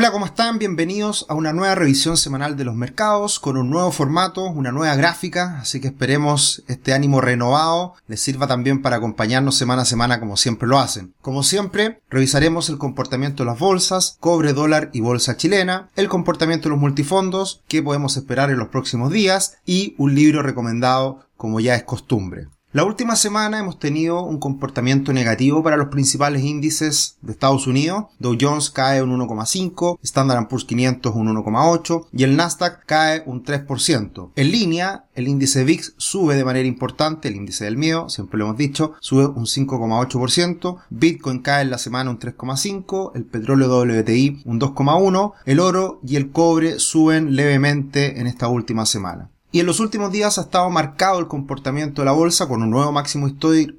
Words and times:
Hola, 0.00 0.12
¿cómo 0.12 0.26
están? 0.26 0.60
Bienvenidos 0.60 1.26
a 1.28 1.34
una 1.34 1.52
nueva 1.52 1.74
revisión 1.74 2.16
semanal 2.16 2.56
de 2.56 2.62
los 2.62 2.76
mercados 2.76 3.40
con 3.40 3.56
un 3.56 3.68
nuevo 3.68 3.90
formato, 3.90 4.44
una 4.44 4.70
nueva 4.70 4.94
gráfica, 4.94 5.58
así 5.58 5.80
que 5.80 5.88
esperemos 5.88 6.62
este 6.68 6.92
ánimo 6.92 7.20
renovado 7.20 7.94
les 8.06 8.20
sirva 8.20 8.46
también 8.46 8.80
para 8.80 8.94
acompañarnos 8.94 9.56
semana 9.56 9.82
a 9.82 9.86
semana 9.86 10.20
como 10.20 10.36
siempre 10.36 10.68
lo 10.68 10.78
hacen. 10.78 11.14
Como 11.20 11.42
siempre, 11.42 12.00
revisaremos 12.10 12.68
el 12.68 12.78
comportamiento 12.78 13.42
de 13.42 13.50
las 13.50 13.58
bolsas, 13.58 14.18
cobre, 14.20 14.52
dólar 14.52 14.90
y 14.92 15.00
bolsa 15.00 15.36
chilena, 15.36 15.88
el 15.96 16.08
comportamiento 16.08 16.68
de 16.68 16.74
los 16.74 16.80
multifondos, 16.80 17.64
qué 17.66 17.82
podemos 17.82 18.16
esperar 18.16 18.50
en 18.50 18.58
los 18.58 18.68
próximos 18.68 19.10
días 19.10 19.56
y 19.66 19.96
un 19.98 20.14
libro 20.14 20.44
recomendado 20.44 21.26
como 21.36 21.58
ya 21.58 21.74
es 21.74 21.82
costumbre. 21.82 22.46
La 22.78 22.84
última 22.84 23.16
semana 23.16 23.58
hemos 23.58 23.80
tenido 23.80 24.22
un 24.22 24.38
comportamiento 24.38 25.12
negativo 25.12 25.64
para 25.64 25.76
los 25.76 25.88
principales 25.88 26.44
índices 26.44 27.18
de 27.22 27.32
Estados 27.32 27.66
Unidos. 27.66 28.04
Dow 28.20 28.38
Jones 28.40 28.70
cae 28.70 29.02
un 29.02 29.10
1,5, 29.18 29.98
Standard 30.00 30.46
Poor's 30.46 30.64
500 30.64 31.12
un 31.12 31.26
1,8 31.26 32.06
y 32.12 32.22
el 32.22 32.36
Nasdaq 32.36 32.86
cae 32.86 33.24
un 33.26 33.42
3%. 33.42 34.30
En 34.36 34.52
línea, 34.52 35.06
el 35.16 35.26
índice 35.26 35.64
VIX 35.64 35.94
sube 35.96 36.36
de 36.36 36.44
manera 36.44 36.68
importante, 36.68 37.26
el 37.26 37.34
índice 37.34 37.64
del 37.64 37.76
miedo, 37.76 38.08
siempre 38.08 38.38
lo 38.38 38.44
hemos 38.44 38.56
dicho, 38.56 38.92
sube 39.00 39.26
un 39.26 39.46
5,8%, 39.46 40.76
Bitcoin 40.90 41.40
cae 41.40 41.62
en 41.62 41.70
la 41.70 41.78
semana 41.78 42.10
un 42.10 42.20
3,5, 42.20 43.10
el 43.16 43.24
petróleo 43.24 43.76
WTI 43.76 44.42
un 44.44 44.60
2,1, 44.60 45.32
el 45.46 45.58
oro 45.58 45.98
y 46.06 46.14
el 46.14 46.30
cobre 46.30 46.78
suben 46.78 47.34
levemente 47.34 48.20
en 48.20 48.28
esta 48.28 48.46
última 48.46 48.86
semana. 48.86 49.30
Y 49.50 49.60
en 49.60 49.66
los 49.66 49.80
últimos 49.80 50.12
días 50.12 50.36
ha 50.36 50.42
estado 50.42 50.68
marcado 50.68 51.18
el 51.18 51.26
comportamiento 51.26 52.02
de 52.02 52.06
la 52.06 52.12
bolsa 52.12 52.46
con 52.48 52.62
un 52.62 52.68
nuevo 52.68 52.92
máximo 52.92 53.28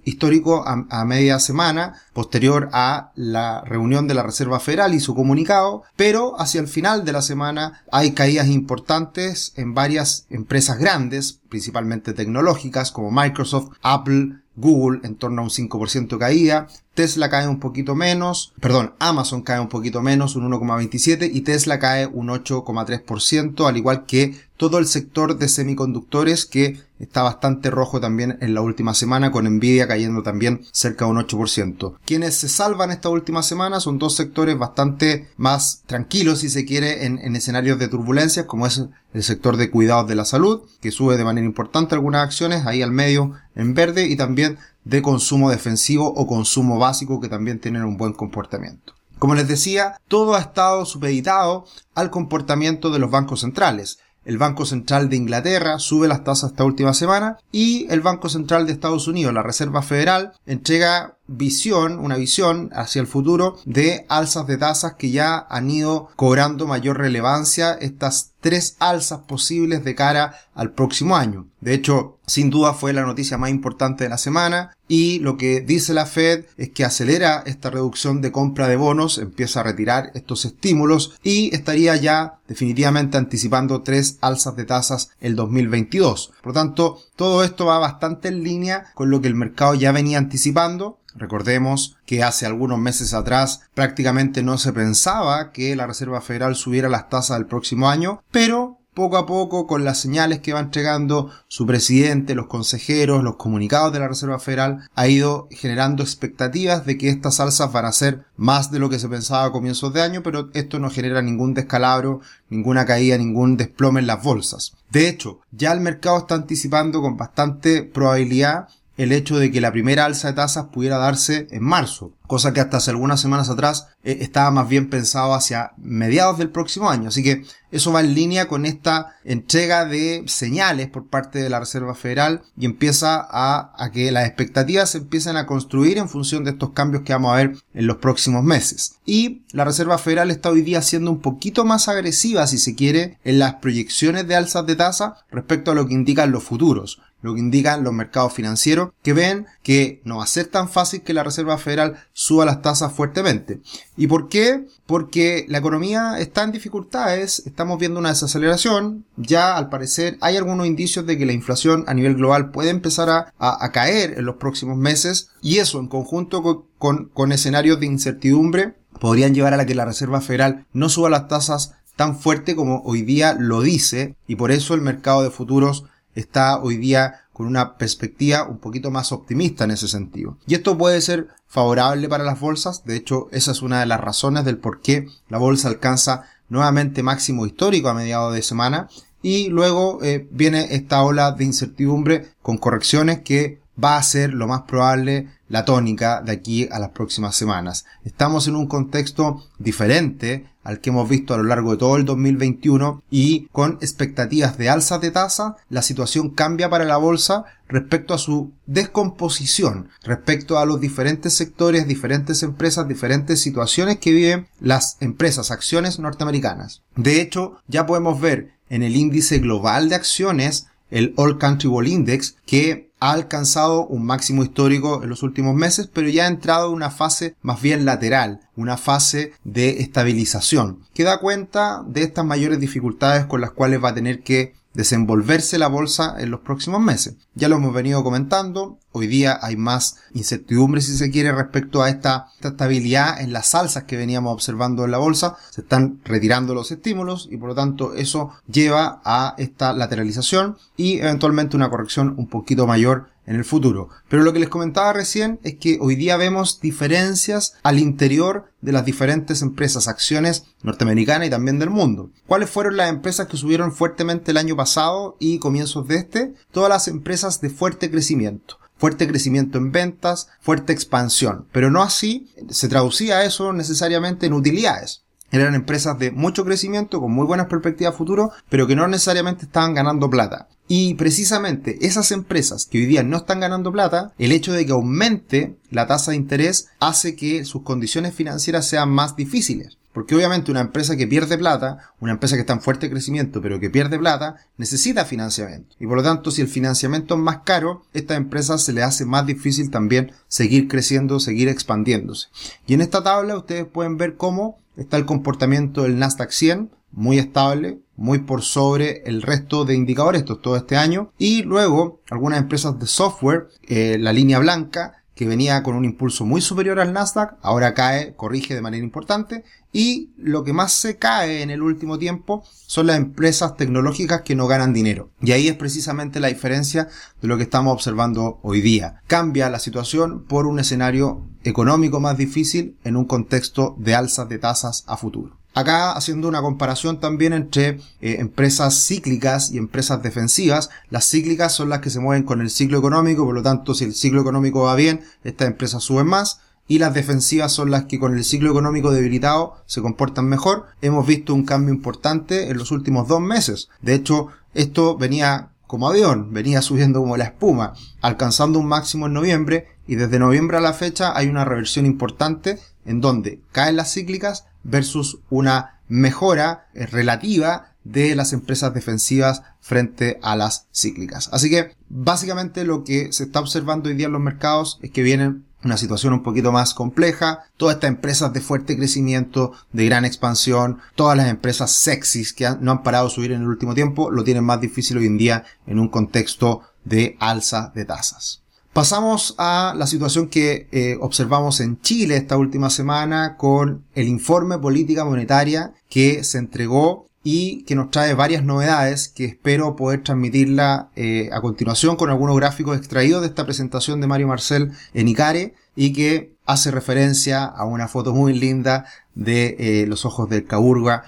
histórico 0.03 0.63
a, 0.65 1.05
media 1.05 1.37
semana, 1.39 1.93
posterior 2.13 2.69
a 2.73 3.11
la 3.15 3.61
reunión 3.65 4.07
de 4.07 4.15
la 4.15 4.23
Reserva 4.23 4.59
Federal 4.59 4.95
y 4.95 4.99
su 4.99 5.13
comunicado, 5.13 5.83
pero 5.95 6.39
hacia 6.41 6.59
el 6.59 6.67
final 6.67 7.05
de 7.05 7.11
la 7.11 7.21
semana 7.21 7.83
hay 7.91 8.13
caídas 8.13 8.47
importantes 8.47 9.53
en 9.57 9.75
varias 9.75 10.25
empresas 10.31 10.79
grandes, 10.79 11.39
principalmente 11.49 12.13
tecnológicas, 12.13 12.91
como 12.91 13.11
Microsoft, 13.11 13.69
Apple, 13.83 14.39
Google 14.55 15.01
en 15.03 15.15
torno 15.15 15.41
a 15.41 15.45
un 15.45 15.51
5% 15.51 16.07
de 16.07 16.17
caída, 16.17 16.67
Tesla 16.93 17.29
cae 17.29 17.47
un 17.47 17.59
poquito 17.59 17.95
menos, 17.95 18.53
perdón, 18.59 18.93
Amazon 18.99 19.41
cae 19.41 19.59
un 19.59 19.69
poquito 19.69 20.01
menos, 20.01 20.35
un 20.35 20.51
1,27 20.51 21.29
y 21.31 21.41
Tesla 21.41 21.79
cae 21.79 22.07
un 22.07 22.27
8,3%, 22.27 23.67
al 23.67 23.77
igual 23.77 24.05
que 24.05 24.48
todo 24.59 24.77
el 24.77 24.87
sector 24.87 25.37
de 25.37 25.47
semiconductores 25.47 26.45
que 26.45 26.81
está 26.99 27.23
bastante 27.23 27.71
rojo 27.71 28.01
también 28.01 28.37
en 28.41 28.53
la 28.53 28.59
última 28.59 28.93
semana, 28.93 29.31
con 29.31 29.45
Nvidia 29.45 29.87
cayendo 29.87 30.21
también 30.21 30.65
cerca 30.73 31.05
de 31.05 31.11
un 31.11 31.17
8%. 31.17 31.95
Quienes 32.05 32.35
se 32.35 32.49
salvan 32.49 32.91
esta 32.91 33.07
última 33.07 33.41
semana 33.41 33.79
son 33.79 33.99
dos 33.99 34.17
sectores 34.17 34.57
bastante 34.57 35.29
más 35.37 35.83
tranquilos, 35.85 36.39
si 36.39 36.49
se 36.49 36.65
quiere, 36.65 37.05
en, 37.05 37.19
en 37.19 37.37
escenarios 37.37 37.79
de 37.79 37.87
turbulencias, 37.87 38.47
como 38.47 38.67
es 38.67 38.83
el 39.13 39.23
sector 39.23 39.55
de 39.55 39.71
cuidados 39.71 40.09
de 40.09 40.15
la 40.15 40.25
salud, 40.25 40.63
que 40.81 40.91
sube 40.91 41.15
de 41.15 41.23
manera 41.23 41.47
importante 41.47 41.95
algunas 41.95 42.25
acciones, 42.25 42.65
ahí 42.65 42.81
al 42.81 42.91
medio 42.91 43.31
en 43.55 43.73
verde, 43.73 44.07
y 44.07 44.17
también 44.17 44.57
de 44.83 45.01
consumo 45.01 45.49
defensivo 45.49 46.13
o 46.13 46.27
consumo 46.27 46.77
básico, 46.77 47.21
que 47.21 47.29
también 47.29 47.61
tienen 47.61 47.85
un 47.85 47.95
buen 47.95 48.11
comportamiento. 48.11 48.93
Como 49.19 49.35
les 49.35 49.47
decía, 49.47 49.99
todo 50.09 50.35
ha 50.35 50.39
estado 50.39 50.85
supeditado 50.85 51.65
al 51.95 52.09
comportamiento 52.09 52.89
de 52.89 52.99
los 52.99 53.09
bancos 53.09 53.41
centrales 53.41 53.99
el 54.29 54.37
Banco 54.37 54.63
Central 54.63 55.09
de 55.09 55.15
Inglaterra 55.15 55.79
sube 55.79 56.07
las 56.07 56.23
tasas 56.23 56.51
esta 56.51 56.63
última 56.63 56.93
semana 56.93 57.39
y 57.51 57.91
el 57.91 58.01
Banco 58.01 58.29
Central 58.29 58.67
de 58.67 58.73
Estados 58.73 59.07
Unidos, 59.07 59.33
la 59.33 59.41
Reserva 59.41 59.81
Federal, 59.81 60.33
entrega 60.45 61.17
visión, 61.29 61.99
una 61.99 62.17
visión 62.17 62.69
hacia 62.73 63.01
el 63.01 63.07
futuro 63.07 63.57
de 63.65 64.05
alzas 64.09 64.47
de 64.47 64.57
tasas 64.57 64.95
que 64.95 65.11
ya 65.11 65.45
han 65.49 65.69
ido 65.69 66.09
cobrando 66.15 66.65
mayor 66.65 66.97
relevancia 66.97 67.73
estas 67.73 68.31
tres 68.41 68.75
alzas 68.79 69.19
posibles 69.27 69.83
de 69.83 69.95
cara 69.95 70.35
al 70.55 70.71
próximo 70.71 71.15
año. 71.15 71.47
De 71.61 71.73
hecho, 71.73 72.17
sin 72.25 72.49
duda 72.49 72.73
fue 72.73 72.93
la 72.93 73.05
noticia 73.05 73.37
más 73.37 73.49
importante 73.49 74.05
de 74.05 74.09
la 74.09 74.17
semana 74.17 74.75
y 74.87 75.19
lo 75.19 75.37
que 75.37 75.61
dice 75.61 75.93
la 75.93 76.05
Fed 76.05 76.45
es 76.57 76.69
que 76.69 76.85
acelera 76.85 77.43
esta 77.45 77.69
reducción 77.69 78.21
de 78.21 78.31
compra 78.31 78.67
de 78.67 78.75
bonos, 78.75 79.17
empieza 79.17 79.59
a 79.59 79.63
retirar 79.63 80.11
estos 80.13 80.45
estímulos 80.45 81.17
y 81.21 81.53
estaría 81.53 81.95
ya 81.97 82.39
definitivamente 82.47 83.17
anticipando 83.17 83.81
tres 83.81 84.17
alzas 84.21 84.55
de 84.55 84.65
tasas 84.65 85.09
el 85.19 85.35
2022. 85.35 86.31
Por 86.41 86.47
lo 86.47 86.53
tanto, 86.53 86.99
todo 87.19 87.43
esto 87.43 87.65
va 87.65 87.79
bastante 87.79 88.29
en 88.29 88.45
línea 88.45 88.93
con 88.93 89.09
lo 89.09 89.19
que 89.19 89.27
el 89.27 89.35
mercado 89.35 89.75
ya 89.75 89.91
venía 89.91 90.17
anticipando. 90.17 90.99
Recordemos 91.15 91.97
que 92.05 92.23
hace 92.23 92.45
algunos 92.45 92.79
meses 92.79 93.13
atrás 93.13 93.63
prácticamente 93.73 94.41
no 94.41 94.57
se 94.57 94.71
pensaba 94.71 95.51
que 95.51 95.75
la 95.75 95.85
Reserva 95.85 96.21
Federal 96.21 96.55
subiera 96.55 96.87
las 96.87 97.09
tasas 97.09 97.37
del 97.37 97.45
próximo 97.45 97.89
año, 97.89 98.23
pero 98.31 98.78
poco 98.99 99.15
a 99.15 99.25
poco 99.25 99.65
con 99.65 99.85
las 99.85 99.97
señales 99.97 100.39
que 100.39 100.51
va 100.51 100.59
entregando 100.59 101.31
su 101.47 101.65
presidente, 101.65 102.35
los 102.35 102.47
consejeros, 102.47 103.23
los 103.23 103.37
comunicados 103.37 103.93
de 103.93 103.99
la 103.99 104.09
Reserva 104.09 104.39
Federal, 104.39 104.89
ha 104.93 105.07
ido 105.07 105.47
generando 105.51 106.03
expectativas 106.03 106.85
de 106.85 106.97
que 106.97 107.07
estas 107.07 107.39
alzas 107.39 107.71
van 107.71 107.85
a 107.85 107.93
ser 107.93 108.25
más 108.35 108.71
de 108.71 108.79
lo 108.79 108.89
que 108.89 108.99
se 108.99 109.07
pensaba 109.07 109.45
a 109.45 109.51
comienzos 109.53 109.93
de 109.93 110.01
año, 110.01 110.21
pero 110.21 110.49
esto 110.53 110.79
no 110.79 110.89
genera 110.89 111.21
ningún 111.21 111.53
descalabro, 111.53 112.19
ninguna 112.49 112.85
caída, 112.85 113.17
ningún 113.17 113.55
desplome 113.55 114.01
en 114.01 114.07
las 114.07 114.21
bolsas. 114.21 114.73
De 114.91 115.07
hecho, 115.07 115.39
ya 115.51 115.71
el 115.71 115.79
mercado 115.79 116.17
está 116.17 116.35
anticipando 116.35 117.01
con 117.01 117.15
bastante 117.15 117.83
probabilidad 117.83 118.67
el 118.99 119.13
hecho 119.13 119.39
de 119.39 119.49
que 119.49 119.61
la 119.61 119.71
primera 119.71 120.03
alza 120.03 120.27
de 120.27 120.33
tasas 120.33 120.65
pudiera 120.73 120.97
darse 120.97 121.47
en 121.51 121.63
marzo, 121.63 122.11
cosa 122.27 122.51
que 122.51 122.59
hasta 122.59 122.77
hace 122.77 122.91
algunas 122.91 123.21
semanas 123.21 123.49
atrás 123.49 123.87
eh, 124.03 124.17
estaba 124.19 124.51
más 124.51 124.67
bien 124.67 124.89
pensado 124.89 125.33
hacia 125.33 125.71
mediados 125.77 126.37
del 126.37 126.49
próximo 126.49 126.89
año. 126.89 127.07
Así 127.07 127.23
que 127.23 127.45
eso 127.71 127.93
va 127.93 128.01
en 128.01 128.13
línea 128.13 128.49
con 128.49 128.65
esta 128.65 129.15
entrega 129.23 129.85
de 129.85 130.25
señales 130.27 130.89
por 130.89 131.07
parte 131.07 131.39
de 131.39 131.49
la 131.49 131.61
Reserva 131.61 131.95
Federal 131.95 132.41
y 132.57 132.65
empieza 132.65 133.25
a, 133.31 133.89
que 133.93 134.11
las 134.11 134.27
expectativas 134.27 134.89
se 134.89 134.97
empiecen 134.97 135.37
a 135.37 135.45
construir 135.45 135.97
en 135.97 136.09
función 136.09 136.43
de 136.43 136.51
estos 136.51 136.71
cambios 136.71 137.03
que 137.03 137.13
vamos 137.13 137.31
a 137.31 137.37
ver 137.37 137.53
en 137.73 137.87
los 137.87 137.97
próximos 137.97 138.43
meses. 138.43 138.95
Y 139.05 139.43
la 139.53 139.63
Reserva 139.63 139.97
Federal 139.97 140.29
está 140.29 140.49
hoy 140.49 140.61
día 140.61 140.81
siendo 140.81 141.09
un 141.09 141.21
poquito 141.21 141.63
más 141.63 141.87
agresiva, 141.87 142.47
si 142.47 142.57
se 142.57 142.75
quiere, 142.75 143.17
en 143.23 143.39
las 143.39 143.55
proyecciones 143.55 144.27
de 144.27 144.35
alzas 144.35 144.65
de 144.65 144.75
tasa 144.75 145.15
respecto 145.31 145.71
a 145.71 145.75
lo 145.75 145.87
que 145.87 145.93
indican 145.93 146.31
los 146.31 146.43
futuros 146.43 146.99
lo 147.21 147.33
que 147.33 147.39
indican 147.39 147.83
los 147.83 147.93
mercados 147.93 148.33
financieros, 148.33 148.91
que 149.03 149.13
ven 149.13 149.47
que 149.63 150.01
no 150.03 150.17
va 150.17 150.23
a 150.23 150.27
ser 150.27 150.47
tan 150.47 150.69
fácil 150.69 151.01
que 151.01 151.13
la 151.13 151.23
Reserva 151.23 151.57
Federal 151.57 151.95
suba 152.13 152.45
las 152.45 152.61
tasas 152.61 152.93
fuertemente. 152.93 153.61
¿Y 153.97 154.07
por 154.07 154.29
qué? 154.29 154.65
Porque 154.85 155.45
la 155.49 155.57
economía 155.57 156.19
está 156.19 156.43
en 156.43 156.51
dificultades, 156.51 157.43
estamos 157.45 157.79
viendo 157.79 157.99
una 157.99 158.09
desaceleración, 158.09 159.05
ya 159.17 159.57
al 159.57 159.69
parecer 159.69 160.17
hay 160.21 160.37
algunos 160.37 160.67
indicios 160.67 161.05
de 161.05 161.17
que 161.17 161.25
la 161.25 161.33
inflación 161.33 161.83
a 161.87 161.93
nivel 161.93 162.15
global 162.15 162.51
puede 162.51 162.69
empezar 162.69 163.09
a, 163.09 163.71
caer 163.71 164.17
en 164.17 164.25
los 164.25 164.37
próximos 164.37 164.77
meses, 164.77 165.31
y 165.41 165.57
eso 165.57 165.79
en 165.79 165.87
conjunto 165.87 166.67
con, 166.77 167.05
con 167.05 167.31
escenarios 167.31 167.79
de 167.79 167.85
incertidumbre 167.85 168.75
podrían 168.99 169.33
llevar 169.33 169.53
a 169.53 169.57
la 169.57 169.65
que 169.65 169.75
la 169.75 169.85
Reserva 169.85 170.21
Federal 170.21 170.65
no 170.73 170.89
suba 170.89 171.09
las 171.09 171.27
tasas 171.27 171.75
tan 171.95 172.17
fuerte 172.17 172.55
como 172.55 172.81
hoy 172.85 173.01
día 173.01 173.35
lo 173.37 173.61
dice, 173.61 174.15
y 174.25 174.37
por 174.37 174.51
eso 174.51 174.73
el 174.73 174.79
mercado 174.79 175.21
de 175.21 175.31
futuros 175.31 175.83
está 176.19 176.59
hoy 176.59 176.77
día 176.77 177.21
con 177.33 177.47
una 177.47 177.77
perspectiva 177.77 178.43
un 178.43 178.57
poquito 178.57 178.91
más 178.91 179.11
optimista 179.11 179.63
en 179.63 179.71
ese 179.71 179.87
sentido. 179.87 180.37
Y 180.45 180.55
esto 180.55 180.77
puede 180.77 180.99
ser 181.01 181.27
favorable 181.47 182.09
para 182.09 182.23
las 182.23 182.39
bolsas, 182.39 182.83
de 182.83 182.95
hecho 182.95 183.27
esa 183.31 183.51
es 183.51 183.61
una 183.61 183.79
de 183.79 183.85
las 183.85 184.01
razones 184.01 184.45
del 184.45 184.57
por 184.57 184.81
qué 184.81 185.07
la 185.29 185.37
bolsa 185.37 185.67
alcanza 185.67 186.23
nuevamente 186.49 187.01
máximo 187.01 187.45
histórico 187.45 187.89
a 187.89 187.93
mediados 187.93 188.33
de 188.33 188.41
semana 188.41 188.89
y 189.21 189.49
luego 189.49 189.99
eh, 190.03 190.27
viene 190.31 190.75
esta 190.75 191.03
ola 191.03 191.31
de 191.31 191.45
incertidumbre 191.45 192.33
con 192.41 192.57
correcciones 192.57 193.19
que 193.21 193.61
va 193.81 193.97
a 193.97 194.03
ser 194.03 194.33
lo 194.33 194.47
más 194.47 194.61
probable 194.61 195.29
la 195.47 195.65
tónica 195.65 196.21
de 196.21 196.31
aquí 196.31 196.69
a 196.71 196.79
las 196.79 196.89
próximas 196.89 197.35
semanas. 197.35 197.85
Estamos 198.03 198.47
en 198.47 198.55
un 198.55 198.67
contexto 198.67 199.43
diferente 199.57 200.45
al 200.63 200.79
que 200.79 200.91
hemos 200.91 201.09
visto 201.09 201.33
a 201.33 201.37
lo 201.37 201.43
largo 201.43 201.71
de 201.71 201.77
todo 201.77 201.95
el 201.95 202.05
2021 202.05 203.01
y 203.09 203.47
con 203.51 203.79
expectativas 203.81 204.57
de 204.57 204.69
alzas 204.69 205.01
de 205.01 205.09
tasa, 205.09 205.55
la 205.69 205.81
situación 205.81 206.29
cambia 206.29 206.69
para 206.69 206.85
la 206.85 206.97
bolsa 206.97 207.45
respecto 207.67 208.13
a 208.13 208.19
su 208.19 208.51
descomposición, 208.67 209.89
respecto 210.03 210.59
a 210.59 210.65
los 210.65 210.79
diferentes 210.79 211.33
sectores, 211.33 211.87
diferentes 211.87 212.43
empresas, 212.43 212.87
diferentes 212.87 213.41
situaciones 213.41 213.97
que 213.97 214.11
viven 214.11 214.47
las 214.59 214.97
empresas, 214.99 215.49
acciones 215.49 215.97
norteamericanas. 215.97 216.83
De 216.95 217.21
hecho, 217.21 217.57
ya 217.67 217.87
podemos 217.87 218.21
ver 218.21 218.51
en 218.69 218.83
el 218.83 218.95
índice 218.95 219.39
global 219.39 219.89
de 219.89 219.95
acciones, 219.95 220.67
el 220.89 221.13
All 221.17 221.37
Country 221.37 221.67
World 221.67 221.89
Index, 221.91 222.35
que 222.45 222.89
ha 222.99 223.11
alcanzado 223.11 223.85
un 223.87 224.05
máximo 224.05 224.43
histórico 224.43 225.01
en 225.03 225.09
los 225.09 225.23
últimos 225.23 225.55
meses, 225.55 225.89
pero 225.91 226.09
ya 226.09 226.25
ha 226.25 226.27
entrado 226.27 226.67
en 226.67 226.75
una 226.75 226.91
fase 226.91 227.35
más 227.41 227.61
bien 227.61 227.85
lateral, 227.85 228.41
una 228.55 228.77
fase 228.77 229.33
de 229.43 229.81
estabilización, 229.81 230.79
que 230.93 231.03
da 231.03 231.19
cuenta 231.19 231.83
de 231.87 232.03
estas 232.03 232.25
mayores 232.25 232.59
dificultades 232.59 233.25
con 233.25 233.41
las 233.41 233.51
cuales 233.51 233.83
va 233.83 233.89
a 233.89 233.95
tener 233.95 234.21
que 234.21 234.53
desenvolverse 234.73 235.57
la 235.57 235.67
bolsa 235.67 236.15
en 236.19 236.31
los 236.31 236.41
próximos 236.41 236.81
meses. 236.81 237.15
Ya 237.33 237.49
lo 237.49 237.55
hemos 237.55 237.73
venido 237.73 238.03
comentando, 238.03 238.77
hoy 238.91 239.07
día 239.07 239.39
hay 239.41 239.55
más 239.55 239.97
incertidumbre 240.13 240.81
si 240.81 240.95
se 240.95 241.09
quiere 241.09 241.31
respecto 241.31 241.81
a 241.81 241.89
esta, 241.89 242.27
estabilidad 242.41 243.19
en 243.21 243.33
las 243.33 243.47
salsas 243.47 243.83
que 243.83 243.97
veníamos 243.97 244.33
observando 244.33 244.85
en 244.85 244.91
la 244.91 244.97
bolsa, 244.97 245.37
se 245.49 245.61
están 245.61 245.99
retirando 246.05 246.53
los 246.53 246.71
estímulos 246.71 247.27
y 247.31 247.37
por 247.37 247.49
lo 247.49 247.55
tanto 247.55 247.93
eso 247.93 248.31
lleva 248.47 249.01
a 249.03 249.35
esta 249.37 249.73
lateralización 249.73 250.57
y 250.77 250.99
eventualmente 250.99 251.55
una 251.55 251.69
corrección 251.69 252.15
un 252.17 252.27
poquito 252.27 252.67
mayor 252.67 253.09
en 253.29 253.35
el 253.35 253.45
futuro. 253.45 253.89
Pero 254.09 254.23
lo 254.23 254.33
que 254.33 254.39
les 254.39 254.49
comentaba 254.49 254.91
recién 254.91 255.39
es 255.43 255.55
que 255.55 255.77
hoy 255.79 255.95
día 255.95 256.17
vemos 256.17 256.59
diferencias 256.59 257.53
al 257.61 257.77
interior 257.77 258.51
de 258.59 258.71
las 258.71 258.85
diferentes 258.85 259.43
empresas, 259.43 259.87
acciones 259.87 260.47
norteamericanas 260.63 261.27
y 261.27 261.29
también 261.29 261.59
del 261.59 261.69
mundo. 261.69 262.09
¿Cuáles 262.25 262.49
fueron 262.49 262.75
las 262.75 262.89
empresas 262.89 263.27
que 263.27 263.37
subieron 263.37 263.71
fuertemente 263.71 264.31
el 264.31 264.37
año 264.37 264.55
pasado 264.55 265.15
y 265.19 265.37
comienzos 265.37 265.87
de 265.87 265.97
este? 265.97 266.33
Todas 266.51 266.69
las 266.69 266.87
empresas 266.87 267.39
de 267.39 267.49
fuerte 267.51 267.89
crecimiento 267.89 268.57
fuerte 268.79 269.09
crecimiento 269.09 269.57
en 269.57 269.73
ventas, 269.73 270.29
fuerte 270.39 270.71
expansión, 270.71 271.47
pero 271.51 271.69
no 271.69 271.83
así 271.83 272.29
se 272.49 272.69
traducía 272.69 273.25
eso 273.25 273.51
necesariamente 273.51 274.25
en 274.25 274.31
utilidades. 274.31 275.03
Eran 275.31 275.53
empresas 275.53 275.99
de 275.99 276.11
mucho 276.11 276.45
crecimiento, 276.45 277.01
con 277.01 277.11
muy 277.11 277.25
buenas 277.25 277.47
perspectivas 277.47 277.95
futuro, 277.95 278.31
pero 278.47 278.67
que 278.67 278.77
no 278.77 278.87
necesariamente 278.87 279.45
estaban 279.45 279.73
ganando 279.73 280.09
plata. 280.09 280.47
Y 280.71 280.93
precisamente 280.93 281.79
esas 281.81 282.11
empresas 282.11 282.67
que 282.67 282.77
hoy 282.77 282.85
día 282.85 283.01
no 283.01 283.17
están 283.17 283.39
ganando 283.39 283.71
plata, 283.71 284.13
el 284.19 284.31
hecho 284.31 284.53
de 284.53 284.67
que 284.67 284.71
aumente 284.71 285.57
la 285.71 285.87
tasa 285.87 286.11
de 286.11 286.17
interés 286.17 286.67
hace 286.79 287.15
que 287.15 287.43
sus 287.43 287.63
condiciones 287.63 288.13
financieras 288.13 288.67
sean 288.67 288.91
más 288.91 289.15
difíciles. 289.15 289.79
Porque 289.93 290.13
obviamente 290.13 290.51
una 290.51 290.61
empresa 290.61 290.95
que 290.95 291.07
pierde 291.07 291.39
plata, 291.39 291.91
una 291.99 292.11
empresa 292.11 292.35
que 292.35 292.41
está 292.41 292.53
en 292.53 292.61
fuerte 292.61 292.87
crecimiento 292.87 293.41
pero 293.41 293.59
que 293.59 293.71
pierde 293.71 293.97
plata, 293.97 294.35
necesita 294.57 295.05
financiamiento. 295.05 295.75
Y 295.79 295.87
por 295.87 295.97
lo 295.97 296.03
tanto, 296.03 296.29
si 296.29 296.43
el 296.43 296.47
financiamiento 296.47 297.15
es 297.15 297.19
más 297.19 297.39
caro, 297.39 297.81
a 297.95 297.97
estas 297.97 298.17
empresas 298.17 298.61
se 298.61 298.71
le 298.71 298.83
hace 298.83 299.05
más 299.05 299.25
difícil 299.25 299.71
también 299.71 300.11
seguir 300.27 300.67
creciendo, 300.67 301.19
seguir 301.19 301.49
expandiéndose. 301.49 302.27
Y 302.67 302.75
en 302.75 302.81
esta 302.81 303.01
tabla 303.01 303.35
ustedes 303.35 303.65
pueden 303.65 303.97
ver 303.97 304.17
cómo 304.17 304.59
está 304.77 304.97
el 304.97 305.07
comportamiento 305.07 305.81
del 305.81 305.97
Nasdaq 305.97 306.29
100, 306.29 306.69
muy 306.91 307.19
estable, 307.19 307.79
muy 307.95 308.19
por 308.19 308.41
sobre 308.41 309.03
el 309.05 309.21
resto 309.21 309.65
de 309.65 309.75
indicadores, 309.75 310.21
esto 310.21 310.37
todo 310.37 310.55
este 310.55 310.77
año. 310.77 311.11
Y 311.17 311.43
luego 311.43 312.01
algunas 312.09 312.39
empresas 312.39 312.79
de 312.79 312.87
software, 312.87 313.47
eh, 313.67 313.97
la 313.99 314.13
línea 314.13 314.39
blanca, 314.39 314.99
que 315.19 315.27
venía 315.27 315.63
con 315.63 315.75
un 315.75 315.83
impulso 315.83 316.25
muy 316.25 316.39
superior 316.39 316.79
al 316.79 316.93
Nasdaq, 316.93 317.35
ahora 317.41 317.73
cae, 317.73 318.15
corrige 318.15 318.55
de 318.55 318.61
manera 318.61 318.85
importante. 318.85 319.43
Y 319.73 320.11
lo 320.15 320.45
que 320.45 320.53
más 320.53 320.71
se 320.71 320.95
cae 320.95 321.41
en 321.41 321.49
el 321.49 321.61
último 321.61 321.99
tiempo 321.99 322.45
son 322.65 322.87
las 322.87 322.95
empresas 322.95 323.57
tecnológicas 323.57 324.21
que 324.21 324.35
no 324.35 324.47
ganan 324.47 324.71
dinero. 324.71 325.11
Y 325.19 325.33
ahí 325.33 325.49
es 325.49 325.57
precisamente 325.57 326.21
la 326.21 326.29
diferencia 326.29 326.87
de 327.21 327.27
lo 327.27 327.35
que 327.35 327.43
estamos 327.43 327.73
observando 327.73 328.39
hoy 328.43 328.61
día. 328.61 329.01
Cambia 329.07 329.49
la 329.49 329.59
situación 329.59 330.23
por 330.23 330.47
un 330.47 330.57
escenario 330.57 331.27
económico 331.43 331.99
más 331.99 332.17
difícil 332.17 332.77
en 332.85 332.95
un 332.95 333.03
contexto 333.03 333.75
de 333.77 333.95
alzas 333.95 334.29
de 334.29 334.39
tasas 334.39 334.85
a 334.87 334.95
futuro. 334.95 335.38
Acá 335.53 335.93
haciendo 335.93 336.27
una 336.27 336.41
comparación 336.41 336.99
también 336.99 337.33
entre 337.33 337.79
eh, 338.01 338.17
empresas 338.19 338.85
cíclicas 338.85 339.51
y 339.51 339.57
empresas 339.57 340.01
defensivas. 340.03 340.69
Las 340.89 341.09
cíclicas 341.09 341.53
son 341.53 341.69
las 341.69 341.79
que 341.79 341.89
se 341.89 341.99
mueven 341.99 342.23
con 342.23 342.41
el 342.41 342.49
ciclo 342.49 342.77
económico, 342.77 343.25
por 343.25 343.35
lo 343.35 343.41
tanto 343.41 343.73
si 343.73 343.83
el 343.83 343.93
ciclo 343.93 344.21
económico 344.21 344.61
va 344.61 344.75
bien, 344.75 345.01
estas 345.23 345.47
empresas 345.47 345.83
suben 345.83 346.07
más. 346.07 346.41
Y 346.67 346.77
las 346.77 346.93
defensivas 346.93 347.51
son 347.51 347.71
las 347.71 347.85
que 347.85 347.99
con 347.99 348.15
el 348.15 348.23
ciclo 348.23 348.51
económico 348.51 348.91
debilitado 348.91 349.55
se 349.65 349.81
comportan 349.81 350.25
mejor. 350.25 350.67
Hemos 350.83 351.07
visto 351.07 351.33
un 351.33 351.43
cambio 351.43 351.73
importante 351.73 352.51
en 352.51 352.57
los 352.59 352.69
últimos 352.71 353.07
dos 353.07 353.19
meses. 353.19 353.69
De 353.81 353.95
hecho, 353.95 354.27
esto 354.53 354.95
venía 354.95 355.49
como 355.65 355.87
avión, 355.87 356.33
venía 356.33 356.63
subiendo 356.63 356.99
como 356.99 357.15
la 357.15 357.25
espuma, 357.25 357.73
alcanzando 358.01 358.57
un 358.57 358.67
máximo 358.67 359.05
en 359.05 359.13
noviembre 359.13 359.67
y 359.87 359.95
desde 359.95 360.17
noviembre 360.17 360.57
a 360.57 360.61
la 360.61 360.73
fecha 360.73 361.15
hay 361.15 361.27
una 361.27 361.45
reversión 361.45 361.85
importante 361.85 362.59
en 362.85 363.01
donde 363.01 363.41
caen 363.51 363.75
las 363.75 363.93
cíclicas 363.93 364.45
versus 364.63 365.19
una 365.29 365.79
mejora 365.87 366.67
eh, 366.73 366.85
relativa 366.85 367.75
de 367.83 368.15
las 368.15 368.33
empresas 368.33 368.73
defensivas 368.73 369.41
frente 369.61 370.19
a 370.21 370.35
las 370.35 370.67
cíclicas. 370.73 371.29
Así 371.31 371.49
que 371.49 371.75
básicamente 371.89 372.63
lo 372.63 372.83
que 372.83 373.11
se 373.11 373.23
está 373.23 373.39
observando 373.39 373.89
hoy 373.89 373.95
día 373.95 374.07
en 374.07 374.13
los 374.13 374.21
mercados 374.21 374.79
es 374.81 374.91
que 374.91 375.01
vienen 375.01 375.45
una 375.63 375.77
situación 375.77 376.13
un 376.13 376.23
poquito 376.23 376.51
más 376.51 376.73
compleja, 376.73 377.43
todas 377.57 377.75
estas 377.75 377.89
empresas 377.89 378.31
de 378.31 378.41
fuerte 378.41 378.77
crecimiento, 378.77 379.53
de 379.73 379.85
gran 379.85 380.05
expansión, 380.05 380.79
todas 380.95 381.17
las 381.17 381.27
empresas 381.27 381.71
sexys 381.71 382.33
que 382.33 382.49
no 382.61 382.71
han 382.71 382.83
parado 382.83 383.09
de 383.09 383.13
subir 383.13 383.31
en 383.33 383.41
el 383.41 383.47
último 383.47 383.73
tiempo, 383.73 384.09
lo 384.09 384.23
tienen 384.23 384.45
más 384.45 384.61
difícil 384.61 384.97
hoy 384.97 385.07
en 385.07 385.17
día 385.17 385.43
en 385.67 385.79
un 385.79 385.89
contexto 385.89 386.61
de 386.85 387.17
alza 387.19 387.71
de 387.75 387.85
tasas. 387.85 388.43
Pasamos 388.79 389.35
a 389.37 389.73
la 389.75 389.87
situación 389.87 390.29
que 390.29 390.69
eh, 390.71 390.97
observamos 391.01 391.59
en 391.59 391.81
Chile 391.81 392.15
esta 392.15 392.37
última 392.37 392.69
semana 392.69 393.35
con 393.35 393.83
el 393.93 394.07
informe 394.07 394.57
política 394.57 395.03
monetaria 395.03 395.73
que 395.89 396.23
se 396.23 396.37
entregó 396.37 397.09
y 397.21 397.63
que 397.65 397.75
nos 397.75 397.91
trae 397.91 398.13
varias 398.13 398.45
novedades 398.45 399.09
que 399.09 399.25
espero 399.25 399.75
poder 399.75 400.03
transmitirla 400.03 400.91
eh, 400.95 401.29
a 401.33 401.41
continuación 401.41 401.97
con 401.97 402.09
algunos 402.09 402.37
gráficos 402.37 402.77
extraídos 402.77 403.19
de 403.19 403.27
esta 403.27 403.43
presentación 403.43 403.99
de 403.99 404.07
Mario 404.07 404.29
Marcel 404.29 404.71
en 404.93 405.09
Icare 405.09 405.55
y 405.75 405.91
que 405.91 406.37
hace 406.45 406.71
referencia 406.71 407.43
a 407.43 407.65
una 407.65 407.89
foto 407.89 408.13
muy 408.13 408.31
linda 408.31 408.85
de 409.13 409.57
eh, 409.59 409.87
los 409.87 410.05
ojos 410.05 410.29
del 410.29 410.45
Caburga, 410.45 411.03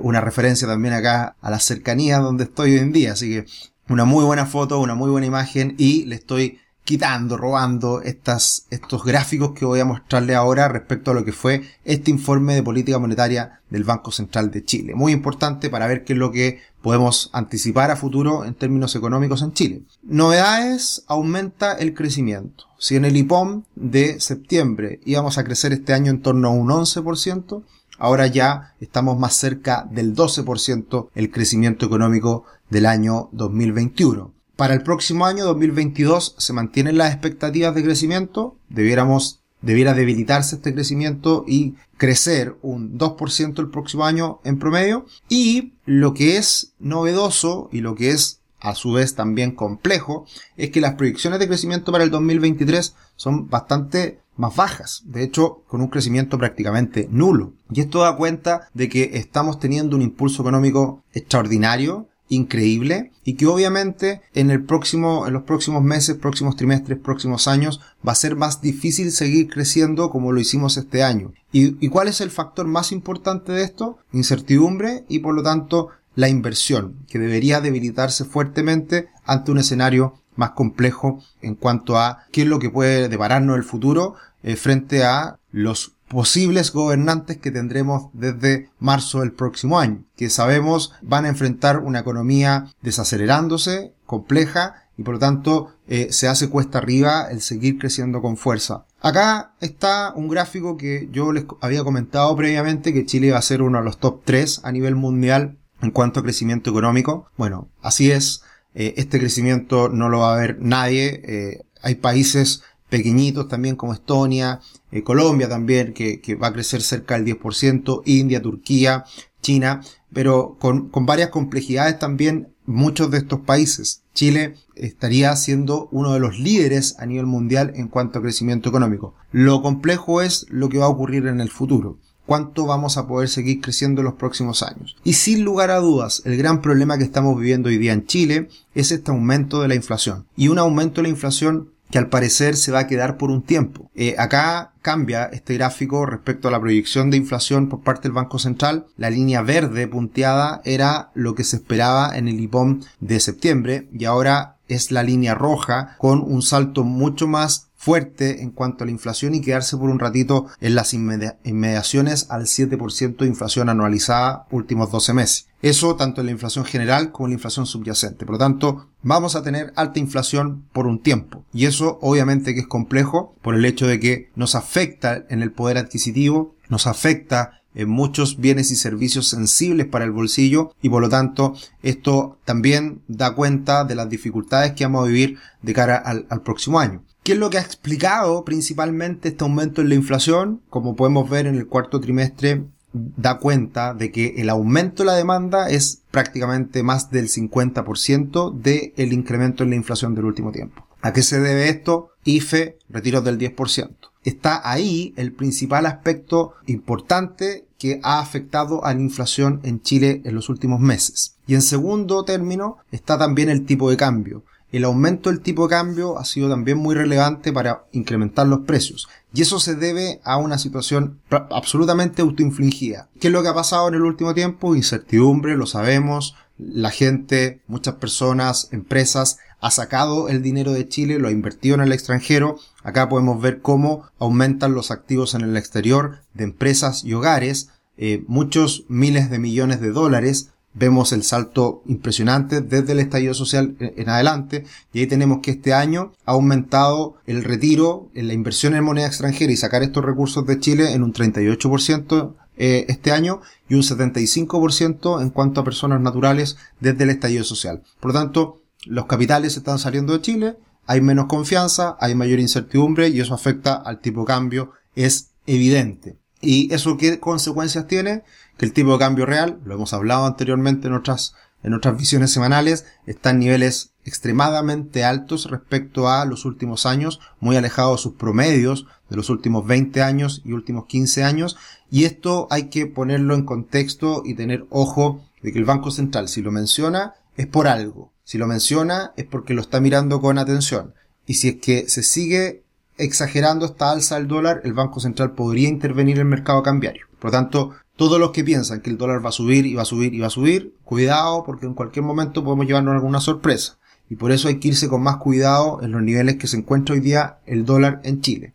una 0.00 0.20
referencia 0.20 0.66
también 0.66 0.94
acá 0.94 1.36
a 1.40 1.50
la 1.50 1.60
cercanía 1.60 2.18
donde 2.18 2.44
estoy 2.44 2.72
hoy 2.72 2.78
en 2.78 2.92
día, 2.92 3.12
así 3.12 3.28
que 3.28 3.46
una 3.88 4.04
muy 4.04 4.24
buena 4.24 4.46
foto, 4.46 4.80
una 4.80 4.94
muy 4.94 5.10
buena 5.10 5.26
imagen 5.26 5.74
y 5.76 6.06
le 6.06 6.14
estoy 6.14 6.58
quitando, 6.84 7.38
robando 7.38 8.02
estas, 8.02 8.66
estos 8.70 9.04
gráficos 9.04 9.52
que 9.52 9.64
voy 9.64 9.80
a 9.80 9.86
mostrarle 9.86 10.34
ahora 10.34 10.68
respecto 10.68 11.10
a 11.10 11.14
lo 11.14 11.24
que 11.24 11.32
fue 11.32 11.62
este 11.84 12.10
informe 12.10 12.54
de 12.54 12.62
política 12.62 12.98
monetaria 12.98 13.60
del 13.70 13.84
Banco 13.84 14.12
Central 14.12 14.50
de 14.50 14.64
Chile. 14.64 14.94
Muy 14.94 15.12
importante 15.12 15.70
para 15.70 15.86
ver 15.86 16.04
qué 16.04 16.12
es 16.12 16.18
lo 16.18 16.30
que 16.30 16.60
podemos 16.82 17.30
anticipar 17.32 17.90
a 17.90 17.96
futuro 17.96 18.44
en 18.44 18.54
términos 18.54 18.94
económicos 18.94 19.40
en 19.40 19.54
Chile. 19.54 19.82
Novedades, 20.02 21.04
aumenta 21.06 21.72
el 21.72 21.94
crecimiento. 21.94 22.64
Si 22.78 22.96
en 22.96 23.06
el 23.06 23.16
IPOM 23.16 23.62
de 23.74 24.20
septiembre 24.20 25.00
íbamos 25.06 25.38
a 25.38 25.44
crecer 25.44 25.72
este 25.72 25.94
año 25.94 26.10
en 26.10 26.20
torno 26.20 26.48
a 26.48 26.52
un 26.52 26.68
11%, 26.68 27.62
ahora 27.98 28.26
ya 28.26 28.74
estamos 28.80 29.18
más 29.18 29.34
cerca 29.34 29.88
del 29.90 30.14
12% 30.14 31.08
el 31.14 31.30
crecimiento 31.30 31.86
económico 31.86 32.44
del 32.68 32.84
año 32.84 33.30
2021. 33.32 34.33
Para 34.56 34.74
el 34.74 34.82
próximo 34.82 35.26
año 35.26 35.44
2022 35.44 36.36
se 36.38 36.52
mantienen 36.52 36.96
las 36.98 37.12
expectativas 37.12 37.74
de 37.74 37.82
crecimiento, 37.82 38.56
debiéramos 38.68 39.44
debiera 39.64 39.94
debilitarse 39.94 40.56
este 40.56 40.74
crecimiento 40.74 41.44
y 41.48 41.74
crecer 41.96 42.56
un 42.62 42.98
2% 42.98 43.58
el 43.58 43.70
próximo 43.70 44.04
año 44.04 44.40
en 44.44 44.58
promedio. 44.58 45.06
Y 45.28 45.72
lo 45.86 46.14
que 46.14 46.36
es 46.36 46.74
novedoso 46.78 47.68
y 47.72 47.80
lo 47.80 47.94
que 47.94 48.10
es 48.10 48.40
a 48.60 48.74
su 48.74 48.92
vez 48.92 49.14
también 49.14 49.52
complejo 49.52 50.26
es 50.56 50.70
que 50.70 50.80
las 50.80 50.94
proyecciones 50.94 51.38
de 51.38 51.48
crecimiento 51.48 51.92
para 51.92 52.04
el 52.04 52.10
2023 52.10 52.94
son 53.16 53.48
bastante 53.48 54.20
más 54.36 54.56
bajas, 54.56 55.02
de 55.04 55.22
hecho 55.22 55.62
con 55.68 55.80
un 55.80 55.88
crecimiento 55.88 56.38
prácticamente 56.38 57.08
nulo. 57.10 57.52
Y 57.70 57.80
esto 57.80 58.00
da 58.00 58.16
cuenta 58.16 58.68
de 58.74 58.88
que 58.88 59.10
estamos 59.14 59.58
teniendo 59.58 59.96
un 59.96 60.02
impulso 60.02 60.42
económico 60.42 61.04
extraordinario 61.12 62.08
increíble 62.28 63.12
y 63.24 63.34
que 63.34 63.46
obviamente 63.46 64.22
en 64.34 64.50
el 64.50 64.64
próximo, 64.64 65.26
en 65.26 65.34
los 65.34 65.42
próximos 65.42 65.82
meses, 65.82 66.16
próximos 66.16 66.56
trimestres, 66.56 66.98
próximos 66.98 67.48
años 67.48 67.80
va 68.06 68.12
a 68.12 68.16
ser 68.16 68.36
más 68.36 68.60
difícil 68.60 69.12
seguir 69.12 69.48
creciendo 69.48 70.10
como 70.10 70.32
lo 70.32 70.40
hicimos 70.40 70.76
este 70.76 71.02
año. 71.02 71.32
¿Y, 71.52 71.88
cuál 71.88 72.08
es 72.08 72.20
el 72.20 72.30
factor 72.30 72.66
más 72.66 72.90
importante 72.90 73.52
de 73.52 73.62
esto? 73.62 73.98
Incertidumbre 74.12 75.04
y 75.08 75.20
por 75.20 75.34
lo 75.34 75.42
tanto 75.42 75.90
la 76.16 76.28
inversión, 76.28 76.96
que 77.08 77.18
debería 77.18 77.60
debilitarse 77.60 78.24
fuertemente 78.24 79.08
ante 79.24 79.50
un 79.50 79.58
escenario 79.58 80.14
más 80.36 80.50
complejo 80.50 81.22
en 81.42 81.54
cuanto 81.54 81.98
a 81.98 82.24
qué 82.32 82.42
es 82.42 82.48
lo 82.48 82.58
que 82.58 82.70
puede 82.70 83.08
depararnos 83.08 83.56
el 83.56 83.64
futuro 83.64 84.14
eh, 84.42 84.56
frente 84.56 85.04
a 85.04 85.38
los 85.52 85.93
posibles 86.08 86.72
gobernantes 86.72 87.38
que 87.38 87.50
tendremos 87.50 88.10
desde 88.12 88.70
marzo 88.78 89.20
del 89.20 89.32
próximo 89.32 89.78
año, 89.78 90.04
que 90.16 90.30
sabemos 90.30 90.92
van 91.02 91.24
a 91.24 91.28
enfrentar 91.28 91.78
una 91.78 92.00
economía 92.00 92.66
desacelerándose, 92.82 93.92
compleja, 94.06 94.84
y 94.96 95.02
por 95.02 95.14
lo 95.14 95.20
tanto 95.20 95.74
eh, 95.88 96.08
se 96.10 96.28
hace 96.28 96.48
cuesta 96.48 96.78
arriba 96.78 97.28
el 97.30 97.40
seguir 97.40 97.78
creciendo 97.78 98.22
con 98.22 98.36
fuerza. 98.36 98.86
Acá 99.00 99.54
está 99.60 100.12
un 100.14 100.28
gráfico 100.28 100.76
que 100.76 101.08
yo 101.10 101.32
les 101.32 101.44
había 101.60 101.84
comentado 101.84 102.34
previamente 102.36 102.92
que 102.92 103.04
Chile 103.04 103.32
va 103.32 103.38
a 103.38 103.42
ser 103.42 103.62
uno 103.62 103.78
de 103.78 103.84
los 103.84 103.98
top 103.98 104.22
3 104.24 104.60
a 104.64 104.72
nivel 104.72 104.94
mundial 104.94 105.58
en 105.82 105.90
cuanto 105.90 106.20
a 106.20 106.22
crecimiento 106.22 106.70
económico. 106.70 107.26
Bueno, 107.36 107.68
así 107.82 108.10
es. 108.10 108.42
Eh, 108.74 108.94
este 108.96 109.18
crecimiento 109.18 109.88
no 109.88 110.08
lo 110.08 110.20
va 110.20 110.34
a 110.34 110.38
ver 110.38 110.58
nadie. 110.60 111.20
Eh, 111.24 111.64
hay 111.82 111.96
países 111.96 112.62
pequeñitos 112.94 113.48
también 113.48 113.74
como 113.74 113.92
Estonia, 113.92 114.60
eh, 114.92 115.02
Colombia 115.02 115.48
también, 115.48 115.92
que, 115.94 116.38
va 116.40 116.46
a 116.46 116.52
crecer 116.52 116.80
cerca 116.80 117.18
del 117.18 117.24
10%, 117.24 118.02
India, 118.04 118.40
Turquía, 118.40 119.04
China, 119.42 119.80
pero 120.12 120.56
con, 120.60 120.90
con 120.90 121.04
varias 121.04 121.30
complejidades 121.30 121.98
también 121.98 122.54
muchos 122.66 123.10
de 123.10 123.18
estos 123.18 123.40
países. 123.40 124.04
Chile 124.14 124.54
estaría 124.76 125.34
siendo 125.34 125.88
uno 125.90 126.12
de 126.12 126.20
los 126.20 126.38
líderes 126.38 126.94
a 127.00 127.06
nivel 127.06 127.26
mundial 127.26 127.72
en 127.74 127.88
cuanto 127.88 128.20
a 128.20 128.22
crecimiento 128.22 128.68
económico. 128.68 129.16
Lo 129.32 129.60
complejo 129.60 130.22
es 130.22 130.46
lo 130.48 130.68
que 130.68 130.78
va 130.78 130.84
a 130.84 130.90
ocurrir 130.90 131.26
en 131.26 131.40
el 131.40 131.50
futuro 131.50 131.98
cuánto 132.26 132.66
vamos 132.66 132.96
a 132.96 133.06
poder 133.06 133.28
seguir 133.28 133.60
creciendo 133.60 134.00
en 134.00 134.06
los 134.06 134.14
próximos 134.14 134.62
años. 134.62 134.96
Y 135.04 135.14
sin 135.14 135.44
lugar 135.44 135.70
a 135.70 135.78
dudas, 135.78 136.22
el 136.24 136.36
gran 136.36 136.62
problema 136.62 136.96
que 136.98 137.04
estamos 137.04 137.38
viviendo 137.38 137.68
hoy 137.68 137.78
día 137.78 137.92
en 137.92 138.06
Chile 138.06 138.48
es 138.74 138.92
este 138.92 139.10
aumento 139.10 139.60
de 139.60 139.68
la 139.68 139.74
inflación. 139.74 140.26
Y 140.36 140.48
un 140.48 140.58
aumento 140.58 141.00
de 141.00 141.08
la 141.08 141.10
inflación 141.10 141.73
que 141.94 141.98
al 141.98 142.08
parecer 142.08 142.56
se 142.56 142.72
va 142.72 142.80
a 142.80 142.86
quedar 142.88 143.18
por 143.18 143.30
un 143.30 143.42
tiempo. 143.42 143.88
Eh, 143.94 144.16
acá 144.18 144.72
cambia 144.82 145.26
este 145.26 145.54
gráfico 145.54 146.06
respecto 146.06 146.48
a 146.48 146.50
la 146.50 146.58
proyección 146.58 147.08
de 147.08 147.18
inflación 147.18 147.68
por 147.68 147.84
parte 147.84 148.08
del 148.08 148.10
Banco 148.10 148.40
Central. 148.40 148.86
La 148.96 149.10
línea 149.10 149.42
verde 149.42 149.86
punteada 149.86 150.60
era 150.64 151.12
lo 151.14 151.36
que 151.36 151.44
se 151.44 151.54
esperaba 151.54 152.18
en 152.18 152.26
el 152.26 152.40
IPOM 152.40 152.80
de 152.98 153.20
septiembre 153.20 153.88
y 153.92 154.06
ahora 154.06 154.56
es 154.66 154.90
la 154.90 155.04
línea 155.04 155.36
roja 155.36 155.94
con 155.98 156.20
un 156.20 156.42
salto 156.42 156.82
mucho 156.82 157.28
más 157.28 157.68
fuerte 157.76 158.42
en 158.42 158.50
cuanto 158.50 158.82
a 158.82 158.86
la 158.86 158.90
inflación 158.90 159.36
y 159.36 159.40
quedarse 159.40 159.76
por 159.76 159.88
un 159.88 160.00
ratito 160.00 160.46
en 160.60 160.74
las 160.74 160.94
inmediaciones 160.94 162.26
al 162.28 162.46
7% 162.46 163.18
de 163.18 163.26
inflación 163.26 163.68
anualizada 163.68 164.46
últimos 164.50 164.90
12 164.90 165.12
meses. 165.12 165.46
Eso 165.64 165.96
tanto 165.96 166.20
en 166.20 166.26
la 166.26 166.32
inflación 166.32 166.66
general 166.66 167.10
como 167.10 167.26
en 167.26 167.30
la 167.30 167.36
inflación 167.36 167.64
subyacente. 167.64 168.26
Por 168.26 168.34
lo 168.34 168.38
tanto, 168.38 168.90
vamos 169.00 169.34
a 169.34 169.42
tener 169.42 169.72
alta 169.76 169.98
inflación 169.98 170.68
por 170.74 170.86
un 170.86 171.00
tiempo. 171.00 171.46
Y 171.54 171.64
eso 171.64 171.98
obviamente 172.02 172.52
que 172.52 172.60
es 172.60 172.66
complejo 172.66 173.34
por 173.40 173.54
el 173.54 173.64
hecho 173.64 173.86
de 173.86 173.98
que 173.98 174.30
nos 174.36 174.56
afecta 174.56 175.24
en 175.30 175.40
el 175.40 175.52
poder 175.52 175.78
adquisitivo, 175.78 176.54
nos 176.68 176.86
afecta 176.86 177.62
en 177.74 177.88
muchos 177.88 178.36
bienes 178.40 178.70
y 178.72 178.76
servicios 178.76 179.28
sensibles 179.28 179.86
para 179.86 180.04
el 180.04 180.10
bolsillo 180.10 180.74
y 180.82 180.90
por 180.90 181.00
lo 181.00 181.08
tanto 181.08 181.54
esto 181.82 182.38
también 182.44 183.00
da 183.08 183.34
cuenta 183.34 183.84
de 183.84 183.94
las 183.94 184.10
dificultades 184.10 184.72
que 184.72 184.84
vamos 184.84 185.04
a 185.04 185.08
vivir 185.08 185.38
de 185.62 185.72
cara 185.72 185.96
al, 185.96 186.42
próximo 186.42 186.78
año. 186.78 187.02
¿Qué 187.22 187.32
es 187.32 187.38
lo 187.38 187.48
que 187.48 187.56
ha 187.56 187.62
explicado 187.62 188.44
principalmente 188.44 189.30
este 189.30 189.44
aumento 189.44 189.80
en 189.80 189.88
la 189.88 189.94
inflación? 189.94 190.60
Como 190.68 190.94
podemos 190.94 191.30
ver 191.30 191.46
en 191.46 191.54
el 191.54 191.66
cuarto 191.66 192.00
trimestre, 192.00 192.66
da 192.94 193.38
cuenta 193.38 193.92
de 193.92 194.10
que 194.12 194.34
el 194.38 194.48
aumento 194.48 195.02
de 195.02 195.08
la 195.08 195.16
demanda 195.16 195.68
es 195.68 196.02
prácticamente 196.10 196.82
más 196.82 197.10
del 197.10 197.28
50% 197.28 198.54
del 198.54 199.12
incremento 199.12 199.64
en 199.64 199.70
la 199.70 199.76
inflación 199.76 200.14
del 200.14 200.24
último 200.24 200.52
tiempo. 200.52 200.86
¿A 201.02 201.12
qué 201.12 201.22
se 201.22 201.40
debe 201.40 201.68
esto? 201.68 202.10
IFE, 202.24 202.78
retiros 202.88 203.24
del 203.24 203.38
10%. 203.38 203.90
Está 204.22 204.62
ahí 204.68 205.12
el 205.16 205.32
principal 205.32 205.84
aspecto 205.84 206.54
importante 206.66 207.66
que 207.78 208.00
ha 208.02 208.20
afectado 208.20 208.84
a 208.84 208.94
la 208.94 209.00
inflación 209.00 209.60
en 209.64 209.82
Chile 209.82 210.22
en 210.24 210.34
los 210.34 210.48
últimos 210.48 210.80
meses. 210.80 211.36
Y 211.46 211.54
en 211.54 211.60
segundo 211.60 212.24
término 212.24 212.78
está 212.90 213.18
también 213.18 213.50
el 213.50 213.66
tipo 213.66 213.90
de 213.90 213.98
cambio 213.98 214.44
el 214.76 214.84
aumento 214.84 215.30
del 215.30 215.40
tipo 215.40 215.64
de 215.64 215.70
cambio 215.70 216.18
ha 216.18 216.24
sido 216.24 216.48
también 216.48 216.78
muy 216.78 216.94
relevante 216.94 217.52
para 217.52 217.84
incrementar 217.92 218.46
los 218.46 218.60
precios. 218.60 219.08
Y 219.32 219.42
eso 219.42 219.58
se 219.60 219.74
debe 219.74 220.20
a 220.24 220.36
una 220.36 220.58
situación 220.58 221.20
absolutamente 221.30 222.22
autoinfligida. 222.22 223.08
¿Qué 223.20 223.28
es 223.28 223.32
lo 223.32 223.42
que 223.42 223.48
ha 223.48 223.54
pasado 223.54 223.88
en 223.88 223.94
el 223.94 224.02
último 224.02 224.34
tiempo? 224.34 224.76
Incertidumbre, 224.76 225.56
lo 225.56 225.66
sabemos. 225.66 226.36
La 226.56 226.90
gente, 226.90 227.60
muchas 227.66 227.96
personas, 227.96 228.68
empresas, 228.70 229.38
ha 229.60 229.70
sacado 229.70 230.28
el 230.28 230.42
dinero 230.42 230.72
de 230.72 230.88
Chile, 230.88 231.18
lo 231.18 231.28
ha 231.28 231.32
invertido 231.32 231.74
en 231.74 231.80
el 231.80 231.92
extranjero. 231.92 232.58
Acá 232.82 233.08
podemos 233.08 233.40
ver 233.40 233.60
cómo 233.60 234.08
aumentan 234.18 234.74
los 234.74 234.90
activos 234.90 235.34
en 235.34 235.40
el 235.40 235.56
exterior 235.56 236.18
de 236.34 236.44
empresas 236.44 237.02
y 237.02 237.14
hogares. 237.14 237.70
Eh, 237.96 238.24
muchos 238.26 238.84
miles 238.88 239.30
de 239.30 239.38
millones 239.38 239.80
de 239.80 239.90
dólares 239.90 240.50
vemos 240.74 241.12
el 241.12 241.22
salto 241.22 241.82
impresionante 241.86 242.60
desde 242.60 242.92
el 242.92 243.00
estallido 243.00 243.32
social 243.32 243.76
en 243.78 244.08
adelante 244.08 244.64
y 244.92 245.00
ahí 245.00 245.06
tenemos 245.06 245.38
que 245.40 245.52
este 245.52 245.72
año 245.72 246.12
ha 246.26 246.32
aumentado 246.32 247.16
el 247.26 247.44
retiro 247.44 248.10
en 248.14 248.26
la 248.28 248.34
inversión 248.34 248.74
en 248.74 248.84
moneda 248.84 249.06
extranjera 249.06 249.52
y 249.52 249.56
sacar 249.56 249.82
estos 249.82 250.04
recursos 250.04 250.44
de 250.46 250.58
Chile 250.58 250.92
en 250.92 251.02
un 251.02 251.12
38% 251.12 252.34
eh, 252.56 252.86
este 252.88 253.10
año 253.10 253.40
y 253.68 253.74
un 253.74 253.82
75% 253.82 255.22
en 255.22 255.30
cuanto 255.30 255.60
a 255.60 255.64
personas 255.64 256.00
naturales 256.00 256.56
desde 256.80 257.04
el 257.04 257.10
estallido 257.10 257.44
social. 257.44 257.82
Por 258.00 258.12
lo 258.12 258.20
tanto, 258.20 258.62
los 258.84 259.06
capitales 259.06 259.56
están 259.56 259.78
saliendo 259.78 260.12
de 260.12 260.20
Chile, 260.20 260.56
hay 260.86 261.00
menos 261.00 261.26
confianza, 261.26 261.96
hay 262.00 262.14
mayor 262.14 262.40
incertidumbre 262.40 263.08
y 263.08 263.20
eso 263.20 263.34
afecta 263.34 263.74
al 263.74 264.00
tipo 264.00 264.20
de 264.20 264.26
cambio, 264.26 264.72
es 264.94 265.30
evidente. 265.46 266.18
¿Y 266.44 266.72
eso 266.72 266.96
qué 266.96 267.18
consecuencias 267.20 267.86
tiene? 267.86 268.22
Que 268.56 268.66
el 268.66 268.72
tipo 268.72 268.92
de 268.92 268.98
cambio 268.98 269.26
real, 269.26 269.60
lo 269.64 269.74
hemos 269.74 269.92
hablado 269.92 270.26
anteriormente 270.26 270.88
en 270.88 270.94
otras, 270.94 271.34
en 271.62 271.74
otras 271.74 271.96
visiones 271.96 272.30
semanales, 272.30 272.86
está 273.06 273.30
en 273.30 273.40
niveles 273.40 273.94
extremadamente 274.04 275.04
altos 275.04 275.50
respecto 275.50 276.08
a 276.08 276.24
los 276.24 276.44
últimos 276.44 276.86
años, 276.86 277.20
muy 277.40 277.56
alejados 277.56 278.00
de 278.00 278.02
sus 278.02 278.14
promedios 278.14 278.86
de 279.08 279.16
los 279.16 279.30
últimos 279.30 279.66
20 279.66 280.02
años 280.02 280.42
y 280.44 280.52
últimos 280.52 280.86
15 280.86 281.24
años. 281.24 281.56
Y 281.90 282.04
esto 282.04 282.48
hay 282.50 282.68
que 282.68 282.86
ponerlo 282.86 283.34
en 283.34 283.44
contexto 283.44 284.22
y 284.24 284.34
tener 284.34 284.66
ojo 284.70 285.24
de 285.42 285.52
que 285.52 285.58
el 285.58 285.64
Banco 285.64 285.90
Central, 285.90 286.28
si 286.28 286.42
lo 286.42 286.50
menciona, 286.50 287.14
es 287.36 287.46
por 287.46 287.68
algo. 287.68 288.12
Si 288.24 288.38
lo 288.38 288.46
menciona, 288.46 289.12
es 289.16 289.26
porque 289.26 289.54
lo 289.54 289.60
está 289.60 289.80
mirando 289.80 290.20
con 290.20 290.38
atención. 290.38 290.94
Y 291.26 291.34
si 291.34 291.48
es 291.48 291.56
que 291.56 291.88
se 291.88 292.02
sigue 292.02 292.63
exagerando 292.96 293.66
esta 293.66 293.90
alza 293.90 294.16
del 294.16 294.28
dólar, 294.28 294.60
el 294.64 294.72
Banco 294.72 295.00
Central 295.00 295.32
podría 295.32 295.68
intervenir 295.68 296.16
en 296.16 296.22
el 296.22 296.28
mercado 296.28 296.62
cambiario. 296.62 297.06
Por 297.18 297.30
lo 297.30 297.32
tanto, 297.32 297.70
todos 297.96 298.18
los 298.18 298.30
que 298.30 298.44
piensan 298.44 298.80
que 298.80 298.90
el 298.90 298.98
dólar 298.98 299.24
va 299.24 299.28
a 299.28 299.32
subir 299.32 299.66
y 299.66 299.74
va 299.74 299.82
a 299.82 299.86
subir 299.86 300.14
y 300.14 300.20
va 300.20 300.26
a 300.26 300.30
subir, 300.30 300.74
cuidado 300.84 301.44
porque 301.44 301.66
en 301.66 301.74
cualquier 301.74 302.04
momento 302.04 302.44
podemos 302.44 302.66
llevarnos 302.66 302.94
alguna 302.94 303.20
sorpresa. 303.20 303.78
Y 304.10 304.16
por 304.16 304.32
eso 304.32 304.48
hay 304.48 304.58
que 304.58 304.68
irse 304.68 304.88
con 304.88 305.02
más 305.02 305.16
cuidado 305.16 305.80
en 305.82 305.92
los 305.92 306.02
niveles 306.02 306.36
que 306.36 306.46
se 306.46 306.56
encuentra 306.56 306.94
hoy 306.94 307.00
día 307.00 307.38
el 307.46 307.64
dólar 307.64 308.00
en 308.04 308.20
Chile. 308.20 308.54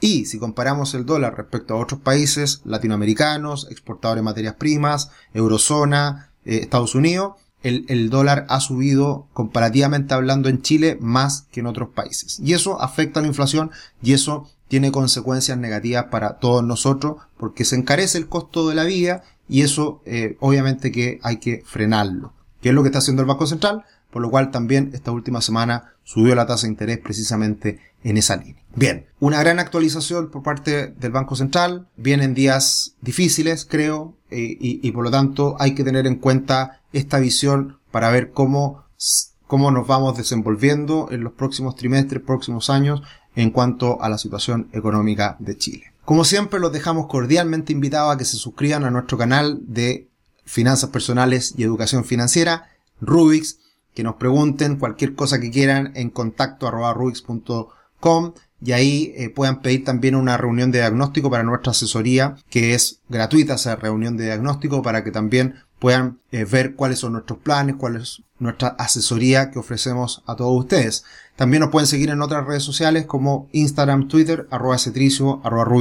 Y 0.00 0.26
si 0.26 0.38
comparamos 0.38 0.94
el 0.94 1.06
dólar 1.06 1.36
respecto 1.36 1.74
a 1.74 1.78
otros 1.78 2.00
países 2.00 2.62
latinoamericanos, 2.64 3.68
exportadores 3.70 4.20
de 4.20 4.24
materias 4.24 4.54
primas, 4.54 5.10
eurozona, 5.34 6.32
eh, 6.44 6.60
Estados 6.62 6.94
Unidos, 6.94 7.34
el, 7.62 8.10
dólar 8.10 8.46
ha 8.48 8.60
subido 8.60 9.28
comparativamente 9.32 10.14
hablando 10.14 10.48
en 10.48 10.62
Chile 10.62 10.96
más 11.00 11.46
que 11.50 11.60
en 11.60 11.66
otros 11.66 11.90
países. 11.90 12.40
Y 12.42 12.54
eso 12.54 12.80
afecta 12.80 13.20
a 13.20 13.22
la 13.22 13.28
inflación 13.28 13.70
y 14.02 14.12
eso 14.12 14.48
tiene 14.68 14.92
consecuencias 14.92 15.58
negativas 15.58 16.06
para 16.10 16.38
todos 16.38 16.64
nosotros 16.64 17.16
porque 17.36 17.64
se 17.64 17.76
encarece 17.76 18.18
el 18.18 18.28
costo 18.28 18.68
de 18.68 18.74
la 18.74 18.84
vida 18.84 19.22
y 19.48 19.62
eso 19.62 20.00
eh, 20.06 20.36
obviamente 20.40 20.92
que 20.92 21.18
hay 21.22 21.38
que 21.38 21.62
frenarlo. 21.66 22.32
¿Qué 22.62 22.70
es 22.70 22.74
lo 22.74 22.82
que 22.82 22.88
está 22.88 22.98
haciendo 22.98 23.22
el 23.22 23.28
Banco 23.28 23.46
Central? 23.46 23.84
Por 24.10 24.22
lo 24.22 24.30
cual 24.30 24.50
también 24.50 24.90
esta 24.92 25.12
última 25.12 25.40
semana 25.40 25.94
subió 26.04 26.34
la 26.34 26.46
tasa 26.46 26.66
de 26.66 26.72
interés 26.72 26.98
precisamente 26.98 27.78
en 28.02 28.16
esa 28.16 28.36
línea. 28.36 28.62
Bien, 28.74 29.06
una 29.18 29.40
gran 29.40 29.58
actualización 29.58 30.30
por 30.30 30.42
parte 30.42 30.88
del 30.88 31.12
Banco 31.12 31.36
Central. 31.36 31.88
Vienen 31.96 32.34
días 32.34 32.94
difíciles, 33.00 33.66
creo, 33.68 34.16
eh, 34.30 34.56
y, 34.60 34.86
y 34.86 34.92
por 34.92 35.04
lo 35.04 35.10
tanto 35.10 35.56
hay 35.58 35.74
que 35.74 35.84
tener 35.84 36.06
en 36.06 36.16
cuenta 36.16 36.79
esta 36.92 37.18
visión 37.18 37.78
para 37.90 38.10
ver 38.10 38.32
cómo, 38.32 38.84
cómo 39.46 39.70
nos 39.70 39.86
vamos 39.86 40.16
desenvolviendo 40.16 41.08
en 41.10 41.24
los 41.24 41.32
próximos 41.32 41.76
trimestres, 41.76 42.22
próximos 42.22 42.70
años 42.70 43.02
en 43.36 43.50
cuanto 43.50 44.02
a 44.02 44.08
la 44.08 44.18
situación 44.18 44.68
económica 44.72 45.36
de 45.38 45.56
Chile. 45.56 45.92
Como 46.04 46.24
siempre, 46.24 46.58
los 46.58 46.72
dejamos 46.72 47.06
cordialmente 47.06 47.72
invitados 47.72 48.14
a 48.14 48.18
que 48.18 48.24
se 48.24 48.36
suscriban 48.36 48.84
a 48.84 48.90
nuestro 48.90 49.16
canal 49.16 49.60
de 49.62 50.08
finanzas 50.44 50.90
personales 50.90 51.54
y 51.56 51.62
educación 51.62 52.04
financiera, 52.04 52.68
Rubix, 53.00 53.58
que 53.94 54.02
nos 54.02 54.16
pregunten 54.16 54.76
cualquier 54.76 55.14
cosa 55.14 55.40
que 55.40 55.50
quieran 55.50 55.92
en 55.94 56.10
contacto 56.10 56.66
arroba 56.66 56.92
rubix.com 56.94 58.32
y 58.62 58.72
ahí 58.72 59.14
eh, 59.16 59.30
puedan 59.30 59.62
pedir 59.62 59.84
también 59.84 60.14
una 60.14 60.36
reunión 60.36 60.70
de 60.70 60.80
diagnóstico 60.80 61.30
para 61.30 61.42
nuestra 61.42 61.70
asesoría, 61.70 62.36
que 62.50 62.74
es 62.74 63.00
gratuita 63.08 63.54
esa 63.54 63.76
reunión 63.76 64.16
de 64.16 64.24
diagnóstico 64.24 64.82
para 64.82 65.02
que 65.02 65.10
también 65.10 65.54
puedan 65.80 66.20
eh, 66.30 66.44
ver 66.44 66.76
cuáles 66.76 67.00
son 67.00 67.14
nuestros 67.14 67.40
planes, 67.40 67.76
cuál 67.76 67.96
es 67.96 68.22
nuestra 68.38 68.68
asesoría 68.68 69.50
que 69.50 69.58
ofrecemos 69.58 70.22
a 70.26 70.36
todos 70.36 70.56
ustedes. 70.60 71.04
También 71.36 71.62
nos 71.62 71.70
pueden 71.70 71.86
seguir 71.86 72.10
en 72.10 72.22
otras 72.22 72.46
redes 72.46 72.62
sociales 72.62 73.06
como 73.06 73.48
Instagram, 73.52 74.06
Twitter, 74.06 74.46
arroba 74.50 74.78
cetricio, 74.78 75.40
arroba. 75.42 75.74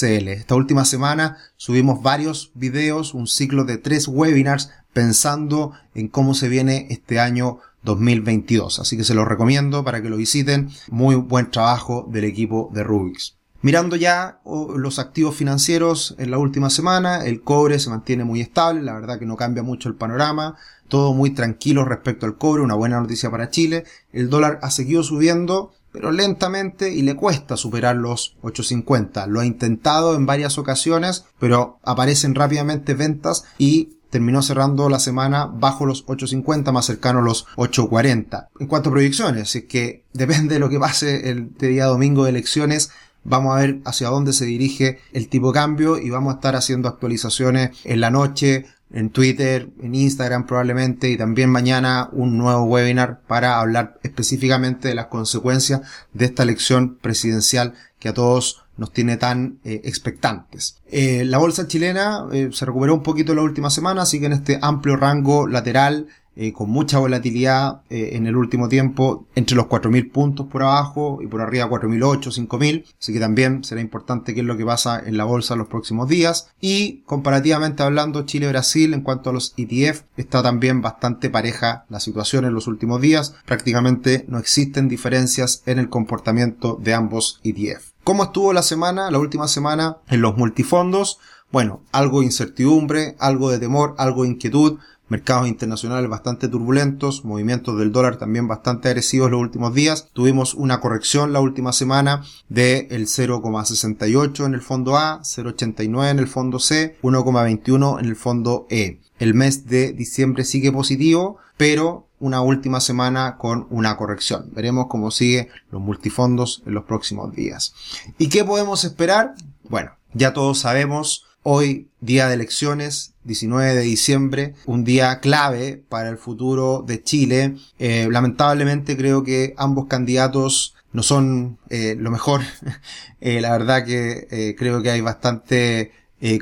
Esta 0.00 0.54
última 0.54 0.84
semana 0.84 1.36
subimos 1.56 2.00
varios 2.02 2.52
videos, 2.54 3.12
un 3.12 3.26
ciclo 3.26 3.64
de 3.64 3.76
tres 3.76 4.06
webinars 4.08 4.70
pensando 4.92 5.72
en 5.94 6.08
cómo 6.08 6.34
se 6.34 6.48
viene 6.48 6.86
este 6.90 7.18
año 7.18 7.58
2022. 7.82 8.78
Así 8.78 8.96
que 8.96 9.04
se 9.04 9.14
los 9.14 9.26
recomiendo 9.26 9.84
para 9.84 10.00
que 10.00 10.10
lo 10.10 10.16
visiten. 10.16 10.70
Muy 10.88 11.16
buen 11.16 11.50
trabajo 11.50 12.06
del 12.10 12.24
equipo 12.24 12.70
de 12.72 12.84
Rubix. 12.84 13.39
Mirando 13.62 13.96
ya 13.96 14.40
los 14.44 14.98
activos 14.98 15.36
financieros 15.36 16.14
en 16.18 16.30
la 16.30 16.38
última 16.38 16.70
semana, 16.70 17.26
el 17.26 17.42
cobre 17.42 17.78
se 17.78 17.90
mantiene 17.90 18.24
muy 18.24 18.40
estable, 18.40 18.82
la 18.82 18.94
verdad 18.94 19.18
que 19.18 19.26
no 19.26 19.36
cambia 19.36 19.62
mucho 19.62 19.90
el 19.90 19.96
panorama, 19.96 20.56
todo 20.88 21.12
muy 21.12 21.30
tranquilo 21.30 21.84
respecto 21.84 22.24
al 22.24 22.38
cobre, 22.38 22.62
una 22.62 22.74
buena 22.74 23.00
noticia 23.00 23.30
para 23.30 23.50
Chile. 23.50 23.84
El 24.12 24.30
dólar 24.30 24.60
ha 24.62 24.70
seguido 24.70 25.02
subiendo, 25.02 25.72
pero 25.92 26.10
lentamente 26.10 26.92
y 26.92 27.02
le 27.02 27.16
cuesta 27.16 27.58
superar 27.58 27.96
los 27.96 28.36
8.50. 28.42 29.26
Lo 29.26 29.40
ha 29.40 29.46
intentado 29.46 30.14
en 30.14 30.24
varias 30.24 30.56
ocasiones, 30.56 31.26
pero 31.38 31.78
aparecen 31.82 32.34
rápidamente 32.34 32.94
ventas 32.94 33.44
y 33.58 33.96
terminó 34.10 34.42
cerrando 34.42 34.88
la 34.88 34.98
semana 34.98 35.46
bajo 35.46 35.86
los 35.86 36.04
8.50, 36.06 36.72
más 36.72 36.86
cercano 36.86 37.20
a 37.20 37.22
los 37.22 37.46
8.40. 37.56 38.48
En 38.58 38.66
cuanto 38.66 38.88
a 38.88 38.92
proyecciones, 38.92 39.54
es 39.54 39.64
que 39.64 40.04
depende 40.12 40.54
de 40.54 40.60
lo 40.60 40.68
que 40.68 40.80
pase 40.80 41.30
el 41.30 41.56
día 41.56 41.86
domingo 41.86 42.24
de 42.24 42.30
elecciones, 42.30 42.90
vamos 43.24 43.56
a 43.56 43.60
ver 43.60 43.80
hacia 43.84 44.08
dónde 44.08 44.32
se 44.32 44.44
dirige 44.44 44.98
el 45.12 45.28
tipo 45.28 45.48
de 45.48 45.54
cambio 45.54 45.98
y 45.98 46.10
vamos 46.10 46.32
a 46.32 46.36
estar 46.36 46.56
haciendo 46.56 46.88
actualizaciones 46.88 47.70
en 47.84 48.00
la 48.00 48.10
noche, 48.10 48.66
en 48.92 49.10
Twitter, 49.10 49.68
en 49.80 49.94
Instagram 49.94 50.46
probablemente 50.46 51.10
y 51.10 51.16
también 51.16 51.50
mañana 51.50 52.08
un 52.12 52.38
nuevo 52.38 52.64
webinar 52.64 53.20
para 53.26 53.60
hablar 53.60 53.98
específicamente 54.02 54.88
de 54.88 54.94
las 54.94 55.06
consecuencias 55.06 55.82
de 56.12 56.24
esta 56.24 56.42
elección 56.42 56.96
presidencial 56.96 57.74
que 57.98 58.08
a 58.08 58.14
todos 58.14 58.64
nos 58.76 58.92
tiene 58.92 59.18
tan 59.18 59.58
eh, 59.62 59.82
expectantes. 59.84 60.78
Eh, 60.90 61.24
la 61.26 61.38
bolsa 61.38 61.68
chilena 61.68 62.26
eh, 62.32 62.48
se 62.50 62.64
recuperó 62.64 62.94
un 62.94 63.02
poquito 63.02 63.34
la 63.34 63.42
última 63.42 63.68
semana, 63.68 64.02
así 64.02 64.18
que 64.18 64.26
en 64.26 64.32
este 64.32 64.58
amplio 64.62 64.96
rango 64.96 65.46
lateral 65.46 66.08
eh, 66.36 66.52
con 66.52 66.70
mucha 66.70 66.98
volatilidad 66.98 67.82
eh, 67.90 68.10
en 68.12 68.26
el 68.26 68.36
último 68.36 68.68
tiempo, 68.68 69.26
entre 69.34 69.56
los 69.56 69.66
4.000 69.66 70.12
puntos 70.12 70.46
por 70.46 70.62
abajo 70.62 71.18
y 71.20 71.26
por 71.26 71.40
arriba 71.40 71.68
4.008, 71.68 72.46
5.000. 72.48 72.84
Así 72.98 73.12
que 73.12 73.20
también 73.20 73.64
será 73.64 73.80
importante 73.80 74.32
qué 74.32 74.40
es 74.40 74.46
lo 74.46 74.56
que 74.56 74.64
pasa 74.64 75.02
en 75.04 75.16
la 75.16 75.24
bolsa 75.24 75.54
en 75.54 75.58
los 75.58 75.68
próximos 75.68 76.08
días. 76.08 76.50
Y 76.60 77.02
comparativamente 77.02 77.82
hablando, 77.82 78.24
Chile-Brasil 78.24 78.94
en 78.94 79.02
cuanto 79.02 79.30
a 79.30 79.32
los 79.32 79.54
ETF 79.56 80.02
está 80.16 80.42
también 80.42 80.80
bastante 80.80 81.30
pareja 81.30 81.84
la 81.88 82.00
situación 82.00 82.44
en 82.44 82.54
los 82.54 82.68
últimos 82.68 83.00
días. 83.00 83.34
Prácticamente 83.44 84.24
no 84.28 84.38
existen 84.38 84.88
diferencias 84.88 85.62
en 85.66 85.78
el 85.78 85.88
comportamiento 85.88 86.78
de 86.80 86.94
ambos 86.94 87.40
ETF. 87.42 87.90
¿Cómo 88.04 88.24
estuvo 88.24 88.52
la 88.52 88.62
semana, 88.62 89.10
la 89.10 89.18
última 89.18 89.46
semana 89.46 89.98
en 90.08 90.22
los 90.22 90.36
multifondos? 90.36 91.18
Bueno, 91.52 91.82
algo 91.92 92.20
de 92.20 92.26
incertidumbre, 92.26 93.16
algo 93.18 93.50
de 93.50 93.58
temor, 93.58 93.94
algo 93.98 94.22
de 94.22 94.30
inquietud, 94.30 94.78
mercados 95.10 95.48
internacionales 95.48 96.08
bastante 96.08 96.48
turbulentos, 96.48 97.24
movimientos 97.24 97.78
del 97.78 97.92
dólar 97.92 98.16
también 98.16 98.48
bastante 98.48 98.88
agresivos 98.88 99.30
los 99.30 99.40
últimos 99.40 99.74
días. 99.74 100.08
Tuvimos 100.12 100.54
una 100.54 100.80
corrección 100.80 101.32
la 101.32 101.40
última 101.40 101.72
semana 101.72 102.24
de 102.48 102.86
el 102.90 103.06
0,68 103.06 104.46
en 104.46 104.54
el 104.54 104.62
fondo 104.62 104.96
A, 104.96 105.20
0,89 105.20 106.10
en 106.10 106.18
el 106.18 106.28
fondo 106.28 106.58
C, 106.58 106.96
1,21 107.02 107.98
en 107.98 108.06
el 108.06 108.16
fondo 108.16 108.66
E. 108.70 109.00
El 109.18 109.34
mes 109.34 109.66
de 109.66 109.92
diciembre 109.92 110.44
sigue 110.44 110.72
positivo, 110.72 111.38
pero 111.56 112.06
una 112.20 112.40
última 112.40 112.80
semana 112.80 113.36
con 113.36 113.66
una 113.70 113.96
corrección. 113.96 114.50
Veremos 114.52 114.86
cómo 114.88 115.10
sigue 115.10 115.48
los 115.70 115.82
multifondos 115.82 116.62
en 116.66 116.74
los 116.74 116.84
próximos 116.84 117.34
días. 117.34 117.74
¿Y 118.16 118.28
qué 118.28 118.44
podemos 118.44 118.84
esperar? 118.84 119.34
Bueno, 119.68 119.92
ya 120.14 120.32
todos 120.32 120.60
sabemos 120.60 121.26
Hoy, 121.42 121.88
día 122.00 122.28
de 122.28 122.34
elecciones, 122.34 123.09
19 123.24 123.74
de 123.74 123.82
diciembre, 123.82 124.54
un 124.66 124.84
día 124.84 125.20
clave 125.20 125.82
para 125.88 126.08
el 126.08 126.16
futuro 126.16 126.84
de 126.86 127.02
Chile. 127.02 127.56
Eh, 127.78 128.08
lamentablemente 128.10 128.96
creo 128.96 129.22
que 129.22 129.54
ambos 129.58 129.86
candidatos 129.86 130.74
no 130.92 131.02
son 131.02 131.58
eh, 131.68 131.96
lo 131.98 132.10
mejor. 132.10 132.40
eh, 133.20 133.40
la 133.40 133.52
verdad 133.52 133.84
que 133.84 134.54
creo 134.58 134.82
que 134.82 134.90
hay 134.90 135.00
bastante 135.00 135.92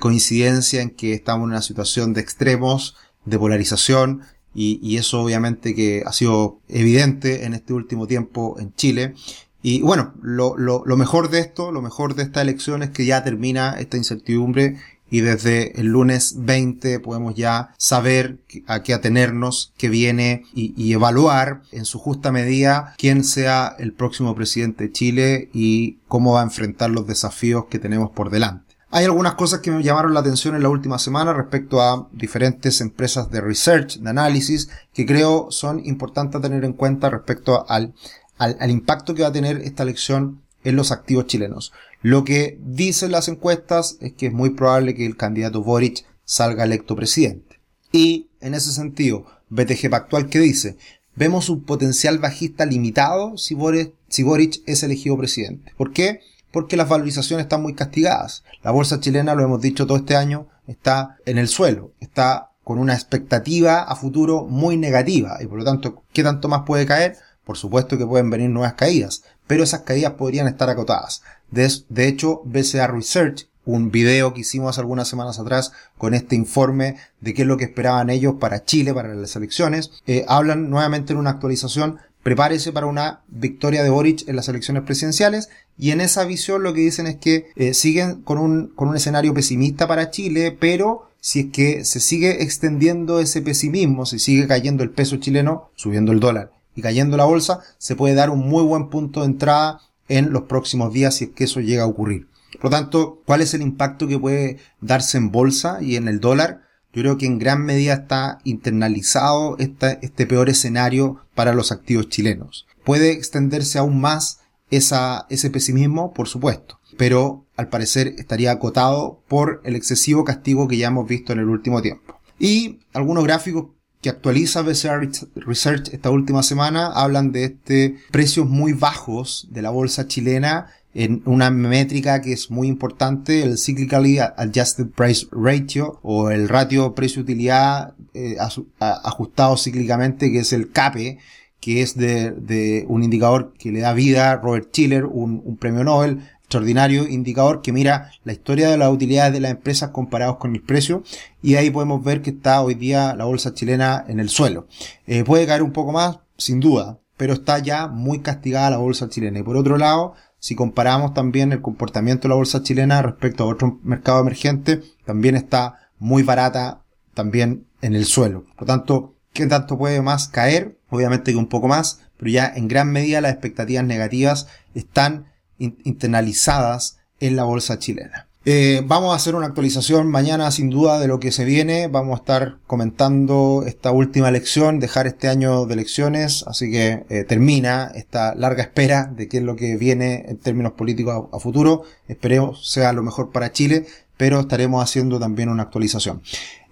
coincidencia 0.00 0.82
en 0.82 0.90
que 0.90 1.14
estamos 1.14 1.44
en 1.44 1.50
una 1.50 1.62
situación 1.62 2.12
de 2.12 2.20
extremos, 2.20 2.97
de 3.25 3.38
polarización, 3.38 4.23
y, 4.54 4.97
eso 4.97 5.23
obviamente 5.23 5.73
que 5.75 6.02
ha 6.04 6.12
sido 6.12 6.58
evidente 6.68 7.44
en 7.44 7.54
este 7.54 7.73
último 7.73 8.08
tiempo 8.08 8.56
en 8.58 8.75
Chile. 8.75 9.14
Y 9.62 9.82
bueno, 9.82 10.14
lo, 10.20 10.56
lo, 10.56 10.97
mejor 10.97 11.30
de 11.30 11.40
esto, 11.40 11.70
lo 11.70 11.82
mejor 11.82 12.14
de 12.14 12.25
esta 12.25 12.42
elección 12.42 12.82
es 12.82 12.90
que 12.90 13.06
ya 13.06 13.23
termina 13.23 13.76
esta 13.78 13.97
incertidumbre 13.97 14.78
y 15.10 15.20
desde 15.20 15.78
el 15.80 15.86
lunes 15.86 16.34
20 16.38 17.00
podemos 17.00 17.34
ya 17.34 17.74
saber 17.78 18.38
a 18.66 18.82
qué 18.82 18.94
atenernos, 18.94 19.72
qué 19.76 19.88
viene 19.88 20.44
y, 20.54 20.92
evaluar 20.92 21.62
en 21.70 21.84
su 21.84 21.98
justa 21.98 22.32
medida 22.32 22.94
quién 22.98 23.22
sea 23.22 23.76
el 23.78 23.92
próximo 23.92 24.34
presidente 24.34 24.84
de 24.84 24.92
Chile 24.92 25.50
y 25.52 25.98
cómo 26.08 26.32
va 26.34 26.40
a 26.40 26.44
enfrentar 26.44 26.90
los 26.90 27.06
desafíos 27.06 27.66
que 27.66 27.78
tenemos 27.78 28.10
por 28.10 28.30
delante. 28.30 28.76
Hay 28.90 29.04
algunas 29.04 29.34
cosas 29.34 29.60
que 29.60 29.70
me 29.70 29.82
llamaron 29.82 30.14
la 30.14 30.20
atención 30.20 30.54
en 30.54 30.62
la 30.62 30.70
última 30.70 30.98
semana 30.98 31.34
respecto 31.34 31.82
a 31.82 32.08
diferentes 32.12 32.80
empresas 32.80 33.30
de 33.30 33.42
research, 33.42 33.98
de 33.98 34.08
análisis, 34.08 34.70
que 34.94 35.04
creo 35.04 35.48
son 35.50 35.84
importantes 35.84 36.38
a 36.38 36.42
tener 36.42 36.64
en 36.64 36.72
cuenta 36.72 37.11
respecto 37.11 37.68
al 37.68 37.94
al, 38.38 38.56
al, 38.61 38.70
impacto 38.70 39.14
que 39.14 39.22
va 39.22 39.28
a 39.28 39.33
tener 39.33 39.59
esta 39.59 39.83
elección 39.83 40.42
en 40.64 40.77
los 40.77 40.92
activos 40.92 41.27
chilenos. 41.27 41.73
Lo 42.03 42.25
que 42.25 42.59
dicen 42.62 43.12
las 43.12 43.29
encuestas 43.29 43.99
es 44.01 44.12
que 44.12 44.27
es 44.27 44.33
muy 44.33 44.51
probable 44.51 44.94
que 44.94 45.07
el 45.07 45.16
candidato 45.16 45.62
Boric 45.62 46.05
salga 46.25 46.64
electo 46.64 46.94
presidente. 46.94 47.59
Y 47.92 48.29
en 48.40 48.55
ese 48.55 48.73
sentido, 48.73 49.27
BTG 49.49 49.90
Pactual 49.90 50.29
que 50.29 50.38
dice, 50.38 50.77
vemos 51.16 51.49
un 51.49 51.64
potencial 51.64 52.18
bajista 52.18 52.66
limitado 52.66 53.37
si 53.37 53.55
Boric, 53.55 53.94
si 54.09 54.23
Boric 54.23 54.62
es 54.66 54.83
elegido 54.83 55.16
presidente. 55.16 55.73
¿Por 55.77 55.92
qué? 55.92 56.21
Porque 56.53 56.77
las 56.77 56.88
valorizaciones 56.88 57.44
están 57.44 57.62
muy 57.62 57.75
castigadas. 57.75 58.44
La 58.62 58.71
bolsa 58.71 59.01
chilena, 59.01 59.35
lo 59.35 59.42
hemos 59.42 59.61
dicho 59.61 59.87
todo 59.87 59.99
este 59.99 60.16
año, 60.16 60.49
está 60.66 61.16
en 61.27 61.38
el 61.38 61.49
suelo, 61.49 61.92
está 62.01 62.51
con 62.62 62.79
una 62.79 62.92
expectativa 62.92 63.83
a 63.83 63.97
futuro 63.97 64.44
muy 64.44 64.77
negativa 64.77 65.38
y 65.40 65.47
por 65.47 65.59
lo 65.59 65.64
tanto, 65.64 66.05
¿qué 66.12 66.23
tanto 66.23 66.49
más 66.49 66.64
puede 66.66 66.85
caer? 66.85 67.16
Por 67.44 67.57
supuesto 67.57 67.97
que 67.97 68.07
pueden 68.07 68.29
venir 68.29 68.51
nuevas 68.51 68.75
caídas, 68.75 69.23
pero 69.48 69.64
esas 69.64 69.80
caídas 69.80 70.12
podrían 70.12 70.46
estar 70.46 70.70
acotadas. 70.70 71.22
De, 71.50 72.06
hecho, 72.06 72.42
BCA 72.44 72.87
Research, 72.87 73.48
un 73.64 73.90
video 73.90 74.32
que 74.32 74.42
hicimos 74.42 74.78
algunas 74.78 75.08
semanas 75.08 75.38
atrás 75.40 75.72
con 75.96 76.14
este 76.14 76.37
informe 76.37 76.96
de 77.20 77.34
qué 77.34 77.42
es 77.42 77.48
lo 77.48 77.56
que 77.56 77.64
esperaban 77.64 78.11
ellos 78.11 78.37
para 78.38 78.64
Chile, 78.64 78.94
para 78.94 79.14
las 79.14 79.34
elecciones, 79.34 79.90
eh, 80.06 80.24
hablan 80.28 80.70
nuevamente 80.70 81.12
en 81.12 81.18
una 81.18 81.30
actualización, 81.30 81.98
prepárese 82.22 82.72
para 82.72 82.87
una 82.87 83.22
victoria 83.28 83.82
de 83.82 83.90
Boric 83.90 84.28
en 84.28 84.37
las 84.37 84.48
elecciones 84.48 84.84
presidenciales, 84.84 85.48
y 85.78 85.90
en 85.90 86.02
esa 86.02 86.24
visión 86.24 86.62
lo 86.62 86.74
que 86.74 86.82
dicen 86.82 87.06
es 87.06 87.16
que 87.16 87.50
eh, 87.56 87.72
siguen 87.72 88.22
con 88.22 88.38
un, 88.38 88.68
con 88.68 88.88
un 88.88 88.96
escenario 88.96 89.32
pesimista 89.32 89.88
para 89.88 90.11
Chile, 90.11 90.56
pero 90.58 91.11
si 91.20 91.40
es 91.40 91.46
que 91.52 91.84
se 91.84 92.00
sigue 92.00 92.42
extendiendo 92.42 93.20
ese 93.20 93.42
pesimismo, 93.42 94.04
si 94.04 94.18
sigue 94.18 94.46
cayendo 94.46 94.82
el 94.82 94.90
peso 94.90 95.16
chileno, 95.16 95.70
subiendo 95.74 96.12
el 96.12 96.20
dólar 96.20 96.58
y 96.78 96.80
cayendo 96.80 97.16
la 97.16 97.24
bolsa, 97.24 97.58
se 97.78 97.96
puede 97.96 98.14
dar 98.14 98.30
un 98.30 98.48
muy 98.48 98.62
buen 98.62 98.88
punto 98.88 99.20
de 99.20 99.26
entrada 99.26 99.80
en 100.06 100.30
los 100.30 100.44
próximos 100.44 100.92
días 100.92 101.16
si 101.16 101.24
es 101.24 101.30
que 101.30 101.42
eso 101.42 101.58
llega 101.58 101.82
a 101.82 101.88
ocurrir. 101.88 102.28
Por 102.52 102.66
lo 102.66 102.70
tanto, 102.70 103.20
¿cuál 103.26 103.40
es 103.40 103.52
el 103.52 103.62
impacto 103.62 104.06
que 104.06 104.16
puede 104.16 104.58
darse 104.80 105.18
en 105.18 105.32
bolsa 105.32 105.78
y 105.82 105.96
en 105.96 106.06
el 106.06 106.20
dólar? 106.20 106.62
Yo 106.92 107.02
creo 107.02 107.18
que 107.18 107.26
en 107.26 107.40
gran 107.40 107.64
medida 107.64 107.94
está 107.94 108.38
internalizado 108.44 109.56
este, 109.58 110.26
peor 110.26 110.48
escenario 110.48 111.16
para 111.34 111.52
los 111.52 111.72
activos 111.72 112.10
chilenos. 112.10 112.68
¿Puede 112.84 113.10
extenderse 113.10 113.80
aún 113.80 114.00
más 114.00 114.42
ese 114.70 115.50
pesimismo? 115.50 116.12
Por 116.12 116.28
supuesto. 116.28 116.78
Pero 116.96 117.44
al 117.56 117.70
parecer 117.70 118.14
estaría 118.18 118.52
acotado 118.52 119.20
por 119.26 119.62
el 119.64 119.74
excesivo 119.74 120.22
castigo 120.22 120.68
que 120.68 120.76
ya 120.76 120.86
hemos 120.86 121.08
visto 121.08 121.32
en 121.32 121.40
el 121.40 121.48
último 121.48 121.82
tiempo. 121.82 122.20
Y 122.38 122.78
algunos 122.92 123.24
gráficos 123.24 123.66
que 124.00 124.11
actualiza 124.11 124.62
BCR 124.62 125.08
Research 125.37 125.92
esta 125.92 126.11
última 126.11 126.42
semana 126.42 126.87
hablan 126.87 127.32
de 127.32 127.44
este 127.44 127.96
precios 128.11 128.48
muy 128.48 128.72
bajos 128.72 129.48
de 129.50 129.62
la 129.62 129.70
bolsa 129.70 130.06
chilena 130.06 130.68
en 130.94 131.22
una 131.26 131.50
métrica 131.50 132.20
que 132.22 132.32
es 132.32 132.50
muy 132.50 132.66
importante, 132.66 133.42
el 133.42 133.58
Cyclically 133.58 134.18
Adjusted 134.18 134.87
Price 134.87 135.26
Ratio 135.30 136.00
o 136.02 136.30
el 136.30 136.48
ratio 136.48 136.94
precio-utilidad 136.94 137.94
eh, 138.14 138.37
ajustado 138.80 139.56
cíclicamente, 139.56 140.32
que 140.32 140.40
es 140.40 140.52
el 140.52 140.70
CAPE, 140.72 141.18
que 141.61 141.82
es 141.82 141.96
de, 141.96 142.84
un 142.88 143.04
indicador 143.04 143.52
que 143.58 143.70
le 143.70 143.80
da 143.80 143.92
vida 143.92 144.32
a 144.32 144.37
Robert 144.37 144.70
Schiller, 144.72 145.04
un, 145.04 145.42
un 145.44 145.56
premio 145.56 145.84
Nobel, 145.84 146.20
extraordinario 146.48 147.06
indicador 147.06 147.61
que 147.61 147.74
mira 147.74 148.11
la 148.24 148.32
historia 148.32 148.70
de 148.70 148.78
las 148.78 148.90
utilidades 148.90 149.34
de 149.34 149.40
las 149.40 149.50
empresas 149.50 149.90
comparados 149.90 150.38
con 150.38 150.54
el 150.54 150.62
precio 150.62 151.02
y 151.42 151.56
ahí 151.56 151.70
podemos 151.70 152.02
ver 152.02 152.22
que 152.22 152.30
está 152.30 152.62
hoy 152.62 152.74
día 152.74 153.14
la 153.14 153.26
bolsa 153.26 153.52
chilena 153.52 154.02
en 154.08 154.18
el 154.18 154.30
suelo. 154.30 154.66
Eh, 155.06 155.24
puede 155.24 155.46
caer 155.46 155.62
un 155.62 155.72
poco 155.72 155.92
más, 155.92 156.20
sin 156.38 156.58
duda, 156.58 157.00
pero 157.18 157.34
está 157.34 157.58
ya 157.58 157.87
muy 157.87 158.20
castigada 158.20 158.70
la 158.70 158.78
bolsa 158.78 159.11
chilena. 159.11 159.40
Y 159.40 159.42
por 159.42 159.58
otro 159.58 159.76
lado, 159.76 160.14
si 160.38 160.54
comparamos 160.54 161.12
también 161.12 161.52
el 161.52 161.61
comportamiento 161.61 162.22
de 162.22 162.30
la 162.30 162.37
bolsa 162.37 162.62
chilena 162.62 163.02
respecto 163.02 163.44
a 163.44 163.48
otro 163.48 163.78
mercado 163.82 164.18
emergente, 164.20 164.80
también 165.04 165.37
está 165.37 165.90
muy 165.98 166.22
barata 166.22 166.82
también 167.12 167.66
en 167.82 167.94
el 167.94 168.06
suelo. 168.06 168.44
Por 168.56 168.62
lo 168.62 168.66
tanto, 168.68 169.16
¿qué 169.34 169.46
tanto 169.46 169.76
puede 169.76 170.00
más 170.00 170.28
caer? 170.28 170.78
Obviamente 170.88 171.32
que 171.32 171.37
un 171.37 171.48
poco 171.48 171.68
más, 171.68 172.00
pero 172.16 172.30
ya 172.30 172.50
en 172.56 172.68
gran 172.68 172.90
medida 172.90 173.20
las 173.20 173.32
expectativas 173.32 173.84
negativas 173.84 174.48
están 174.74 175.26
internalizadas 175.59 176.99
en 177.21 177.37
la 177.37 177.44
bolsa 177.44 177.79
chilena. 177.79 178.29
Eh, 178.51 178.83
vamos 178.87 179.12
a 179.12 179.16
hacer 179.16 179.35
una 179.35 179.47
actualización 179.47 180.11
mañana 180.11 180.51
sin 180.51 180.71
duda 180.71 180.99
de 180.99 181.07
lo 181.07 181.21
que 181.21 181.33
se 181.33 181.44
viene. 181.44 181.88
Vamos 181.88 182.18
a 182.18 182.21
estar 182.23 182.57
comentando 182.66 183.62
esta 183.66 183.90
última 183.90 184.31
elección, 184.31 184.81
dejar 184.81 185.07
este 185.07 185.29
año 185.29 185.66
de 185.66 185.75
elecciones, 185.75 186.44
así 186.47 186.71
que 186.71 187.05
eh, 187.11 187.25
termina 187.25 187.92
esta 187.94 188.35
larga 188.35 188.62
espera 188.62 189.05
de 189.05 189.29
qué 189.29 189.37
es 189.37 189.42
lo 189.42 189.55
que 189.55 189.77
viene 189.77 190.25
en 190.29 190.38
términos 190.38 190.73
políticos 190.73 191.29
a, 191.31 191.38
futuro. 191.38 191.83
Esperemos 192.07 192.71
sea 192.71 192.94
lo 192.94 193.03
mejor 193.03 193.33
para 193.33 193.53
Chile, 193.53 193.85
pero 194.16 194.40
estaremos 194.40 194.83
haciendo 194.83 195.18
también 195.18 195.51
una 195.51 195.64
actualización. 195.64 196.23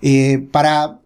Eh, 0.00 0.48
para 0.50 1.00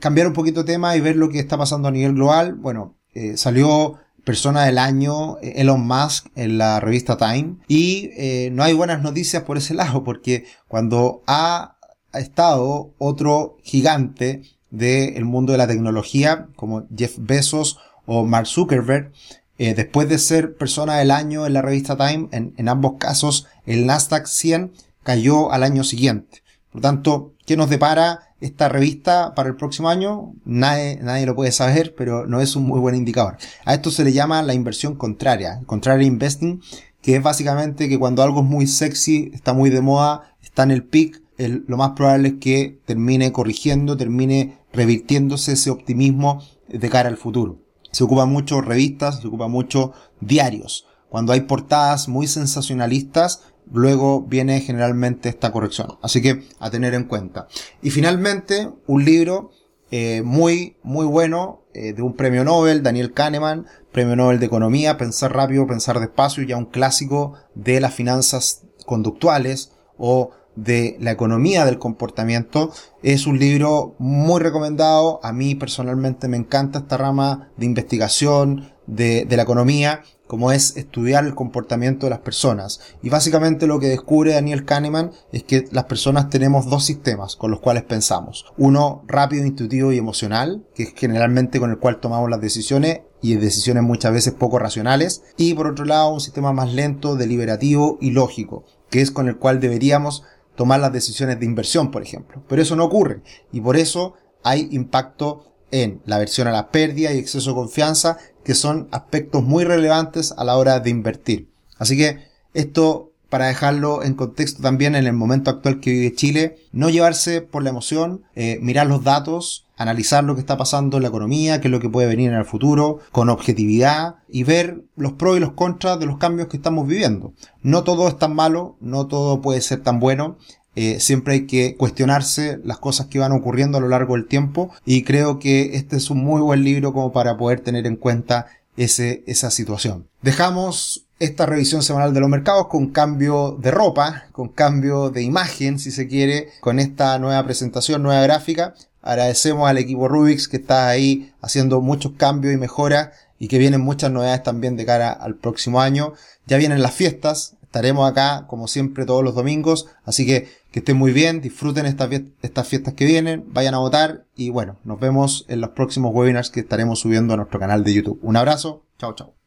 cambiar 0.00 0.26
un 0.26 0.32
poquito 0.32 0.60
de 0.62 0.72
tema 0.72 0.96
y 0.96 1.02
ver 1.02 1.16
lo 1.16 1.28
que 1.28 1.38
está 1.38 1.58
pasando 1.58 1.88
a 1.88 1.90
nivel 1.90 2.14
global, 2.14 2.54
bueno, 2.54 2.94
salió 3.36 3.98
persona 4.24 4.64
del 4.64 4.78
año 4.78 5.38
eh, 5.38 5.54
Elon 5.56 5.86
Musk 5.86 6.26
en 6.34 6.58
la 6.58 6.80
revista 6.80 7.16
Time. 7.16 7.56
Y 7.68 8.10
no 8.52 8.62
hay 8.64 8.72
buenas 8.72 9.02
noticias 9.02 9.42
por 9.44 9.58
ese 9.58 9.74
lado 9.74 10.04
porque 10.04 10.44
cuando 10.68 11.22
ha 11.26 11.76
estado 12.12 12.94
otro 12.98 13.56
gigante 13.62 14.42
del 14.70 15.24
mundo 15.24 15.52
de 15.52 15.58
la 15.58 15.66
tecnología 15.66 16.48
como 16.56 16.86
Jeff 16.96 17.16
Bezos 17.18 17.78
o 18.06 18.24
Mark 18.24 18.46
Zuckerberg 18.46 19.12
después 19.56 20.08
de 20.08 20.18
ser 20.18 20.56
persona 20.56 20.96
del 20.98 21.10
año 21.10 21.46
en 21.46 21.52
la 21.52 21.62
revista 21.62 21.96
Time 21.96 22.28
en, 22.32 22.54
en 22.56 22.68
ambos 22.68 22.94
casos 22.98 23.46
el 23.66 23.86
Nasdaq 23.86 24.26
100 24.26 24.72
cayó 25.04 25.52
al 25.52 25.62
año 25.62 25.84
siguiente. 25.84 26.42
Por 26.72 26.80
tanto, 26.80 27.34
¿qué 27.46 27.56
nos 27.56 27.70
depara 27.70 28.33
esta 28.44 28.68
revista 28.68 29.34
para 29.34 29.48
el 29.48 29.56
próximo 29.56 29.88
año? 29.88 30.34
Nadie, 30.44 30.98
nadie 31.02 31.26
lo 31.26 31.34
puede 31.34 31.50
saber, 31.50 31.94
pero 31.96 32.26
no 32.26 32.40
es 32.40 32.56
un 32.56 32.64
muy 32.64 32.78
buen 32.78 32.94
indicador. 32.94 33.36
A 33.64 33.74
esto 33.74 33.90
se 33.90 34.04
le 34.04 34.12
llama 34.12 34.42
la 34.42 34.54
inversión 34.54 34.96
contraria, 34.96 35.60
contraria 35.66 36.06
investing, 36.06 36.60
que 37.00 37.16
es 37.16 37.22
básicamente 37.22 37.88
que 37.88 37.98
cuando 37.98 38.22
algo 38.22 38.40
es 38.40 38.46
muy 38.46 38.66
sexy, 38.66 39.30
está 39.34 39.52
muy 39.52 39.70
de 39.70 39.80
moda, 39.80 40.36
está 40.42 40.62
en 40.62 40.70
el 40.70 40.84
peak, 40.84 41.22
lo 41.36 41.76
más 41.76 41.90
probable 41.90 42.28
es 42.28 42.34
que 42.34 42.80
termine 42.84 43.32
corrigiendo, 43.32 43.96
termine 43.96 44.58
revirtiéndose 44.72 45.52
ese 45.52 45.70
optimismo 45.70 46.42
de 46.68 46.88
cara 46.88 47.08
al 47.08 47.16
futuro. 47.16 47.58
Se 47.92 48.04
ocupa 48.04 48.26
mucho 48.26 48.60
revistas, 48.60 49.20
se 49.20 49.28
ocupa 49.28 49.48
mucho 49.48 49.92
diarios. 50.20 50.86
Cuando 51.08 51.32
hay 51.32 51.42
portadas 51.42 52.08
muy 52.08 52.26
sensacionalistas, 52.26 53.42
luego 53.72 54.22
viene 54.22 54.60
generalmente 54.60 55.28
esta 55.28 55.52
corrección. 55.52 55.98
Así 56.02 56.22
que 56.22 56.42
a 56.58 56.70
tener 56.70 56.94
en 56.94 57.04
cuenta. 57.04 57.48
Y 57.82 57.90
finalmente, 57.90 58.70
un 58.86 59.04
libro 59.04 59.50
eh, 59.90 60.22
muy, 60.22 60.76
muy 60.82 61.06
bueno 61.06 61.62
eh, 61.72 61.92
de 61.92 62.02
un 62.02 62.14
premio 62.14 62.44
Nobel, 62.44 62.82
Daniel 62.82 63.12
Kahneman, 63.12 63.66
premio 63.92 64.16
Nobel 64.16 64.40
de 64.40 64.46
Economía, 64.46 64.96
Pensar 64.96 65.34
rápido, 65.34 65.66
pensar 65.66 66.00
despacio, 66.00 66.42
ya 66.42 66.56
un 66.56 66.66
clásico 66.66 67.34
de 67.54 67.80
las 67.80 67.94
finanzas 67.94 68.62
conductuales 68.86 69.72
o 69.96 70.30
de 70.56 70.96
la 71.00 71.10
economía 71.10 71.64
del 71.64 71.78
comportamiento. 71.78 72.72
Es 73.02 73.26
un 73.26 73.38
libro 73.38 73.94
muy 73.98 74.40
recomendado. 74.40 75.20
A 75.22 75.32
mí 75.32 75.54
personalmente 75.54 76.28
me 76.28 76.36
encanta 76.36 76.80
esta 76.80 76.96
rama 76.96 77.50
de 77.56 77.66
investigación 77.66 78.73
de, 78.86 79.26
la 79.30 79.42
economía 79.42 80.02
como 80.26 80.52
es 80.52 80.76
estudiar 80.76 81.24
el 81.26 81.34
comportamiento 81.34 82.06
de 82.06 82.10
las 82.10 82.20
personas. 82.20 82.80
Y 83.02 83.10
básicamente 83.10 83.66
lo 83.66 83.78
que 83.78 83.88
descubre 83.88 84.32
Daniel 84.32 84.64
Kahneman 84.64 85.12
es 85.32 85.44
que 85.44 85.68
las 85.70 85.84
personas 85.84 86.30
tenemos 86.30 86.66
dos 86.66 86.84
sistemas 86.84 87.36
con 87.36 87.50
los 87.50 87.60
cuales 87.60 87.82
pensamos. 87.82 88.46
Uno 88.56 89.04
rápido, 89.06 89.44
intuitivo 89.44 89.92
y 89.92 89.98
emocional, 89.98 90.64
que 90.74 90.84
es 90.84 90.94
generalmente 90.96 91.60
con 91.60 91.70
el 91.70 91.78
cual 91.78 92.00
tomamos 92.00 92.30
las 92.30 92.40
decisiones 92.40 93.02
y 93.20 93.34
decisiones 93.34 93.82
muchas 93.82 94.12
veces 94.12 94.32
poco 94.32 94.58
racionales. 94.58 95.22
Y 95.36 95.52
por 95.54 95.66
otro 95.66 95.84
lado, 95.84 96.14
un 96.14 96.20
sistema 96.20 96.52
más 96.52 96.72
lento, 96.72 97.16
deliberativo 97.16 97.98
y 98.00 98.12
lógico, 98.12 98.64
que 98.90 99.02
es 99.02 99.10
con 99.10 99.28
el 99.28 99.36
cual 99.36 99.60
deberíamos 99.60 100.24
tomar 100.56 100.80
las 100.80 100.92
decisiones 100.92 101.38
de 101.38 101.46
inversión, 101.46 101.90
por 101.90 102.02
ejemplo. 102.02 102.42
Pero 102.48 102.62
eso 102.62 102.76
no 102.76 102.84
ocurre 102.84 103.22
y 103.52 103.60
por 103.60 103.76
eso 103.76 104.14
hay 104.42 104.68
impacto 104.70 105.53
en 105.74 106.00
la 106.06 106.16
aversión 106.16 106.46
a 106.46 106.52
la 106.52 106.70
pérdida 106.70 107.12
y 107.12 107.18
exceso 107.18 107.50
de 107.50 107.56
confianza, 107.56 108.18
que 108.44 108.54
son 108.54 108.86
aspectos 108.92 109.42
muy 109.42 109.64
relevantes 109.64 110.32
a 110.36 110.44
la 110.44 110.56
hora 110.56 110.78
de 110.78 110.90
invertir. 110.90 111.48
Así 111.78 111.96
que 111.96 112.28
esto 112.52 113.10
para 113.28 113.46
dejarlo 113.46 114.04
en 114.04 114.14
contexto 114.14 114.62
también 114.62 114.94
en 114.94 115.08
el 115.08 115.12
momento 115.12 115.50
actual 115.50 115.80
que 115.80 115.90
vive 115.90 116.14
Chile, 116.14 116.56
no 116.70 116.88
llevarse 116.88 117.40
por 117.42 117.64
la 117.64 117.70
emoción, 117.70 118.22
eh, 118.36 118.60
mirar 118.62 118.86
los 118.86 119.02
datos, 119.02 119.66
analizar 119.76 120.22
lo 120.22 120.36
que 120.36 120.40
está 120.40 120.56
pasando 120.56 120.98
en 120.98 121.02
la 121.02 121.08
economía, 121.08 121.60
qué 121.60 121.66
es 121.66 121.72
lo 121.72 121.80
que 121.80 121.88
puede 121.88 122.06
venir 122.06 122.30
en 122.30 122.38
el 122.38 122.44
futuro, 122.44 123.00
con 123.10 123.30
objetividad 123.30 124.18
y 124.28 124.44
ver 124.44 124.84
los 124.94 125.14
pros 125.14 125.36
y 125.36 125.40
los 125.40 125.54
contras 125.54 125.98
de 125.98 126.06
los 126.06 126.18
cambios 126.18 126.46
que 126.46 126.58
estamos 126.58 126.86
viviendo. 126.86 127.32
No 127.60 127.82
todo 127.82 128.06
es 128.06 128.16
tan 128.16 128.36
malo, 128.36 128.76
no 128.80 129.08
todo 129.08 129.40
puede 129.40 129.60
ser 129.62 129.82
tan 129.82 129.98
bueno, 129.98 130.38
eh, 130.76 130.98
siempre 131.00 131.34
hay 131.34 131.46
que 131.46 131.76
cuestionarse 131.76 132.58
las 132.64 132.78
cosas 132.78 133.06
que 133.06 133.18
van 133.18 133.32
ocurriendo 133.32 133.78
a 133.78 133.80
lo 133.80 133.88
largo 133.88 134.14
del 134.14 134.26
tiempo 134.26 134.72
y 134.84 135.04
creo 135.04 135.38
que 135.38 135.76
este 135.76 135.96
es 135.96 136.10
un 136.10 136.18
muy 136.18 136.40
buen 136.40 136.64
libro 136.64 136.92
como 136.92 137.12
para 137.12 137.36
poder 137.36 137.60
tener 137.60 137.86
en 137.86 137.96
cuenta 137.96 138.46
ese, 138.76 139.22
esa 139.26 139.50
situación. 139.50 140.08
Dejamos 140.22 141.04
esta 141.20 141.46
revisión 141.46 141.82
semanal 141.82 142.12
de 142.12 142.20
los 142.20 142.28
mercados 142.28 142.66
con 142.68 142.90
cambio 142.90 143.56
de 143.60 143.70
ropa, 143.70 144.24
con 144.32 144.48
cambio 144.48 145.10
de 145.10 145.22
imagen, 145.22 145.78
si 145.78 145.90
se 145.90 146.08
quiere, 146.08 146.48
con 146.60 146.80
esta 146.80 147.18
nueva 147.18 147.44
presentación, 147.44 148.02
nueva 148.02 148.22
gráfica. 148.22 148.74
Agradecemos 149.00 149.68
al 149.68 149.78
equipo 149.78 150.08
Rubix 150.08 150.48
que 150.48 150.56
está 150.56 150.88
ahí 150.88 151.32
haciendo 151.40 151.80
muchos 151.80 152.12
cambios 152.16 152.52
y 152.54 152.56
mejoras 152.56 153.10
y 153.38 153.48
que 153.48 153.58
vienen 153.58 153.80
muchas 153.80 154.10
novedades 154.10 154.42
también 154.42 154.76
de 154.76 154.86
cara 154.86 155.12
al 155.12 155.36
próximo 155.36 155.80
año. 155.80 156.14
Ya 156.46 156.56
vienen 156.56 156.82
las 156.82 156.94
fiestas, 156.94 157.54
estaremos 157.74 158.08
acá 158.08 158.46
como 158.46 158.68
siempre 158.68 159.04
todos 159.04 159.24
los 159.24 159.34
domingos, 159.34 159.88
así 160.04 160.24
que 160.24 160.48
que 160.70 160.78
estén 160.78 160.96
muy 160.96 161.12
bien, 161.12 161.40
disfruten 161.40 161.86
estas, 161.86 162.08
estas 162.42 162.68
fiestas 162.68 162.94
que 162.94 163.04
vienen, 163.04 163.44
vayan 163.48 163.74
a 163.74 163.78
votar 163.78 164.26
y 164.36 164.50
bueno, 164.50 164.76
nos 164.84 165.00
vemos 165.00 165.44
en 165.48 165.60
los 165.60 165.70
próximos 165.70 166.12
webinars 166.14 166.50
que 166.50 166.60
estaremos 166.60 167.00
subiendo 167.00 167.34
a 167.34 167.36
nuestro 167.36 167.58
canal 167.60 167.82
de 167.82 167.94
YouTube. 167.94 168.18
Un 168.22 168.36
abrazo, 168.36 168.84
chao 168.98 169.14
chao. 169.14 169.43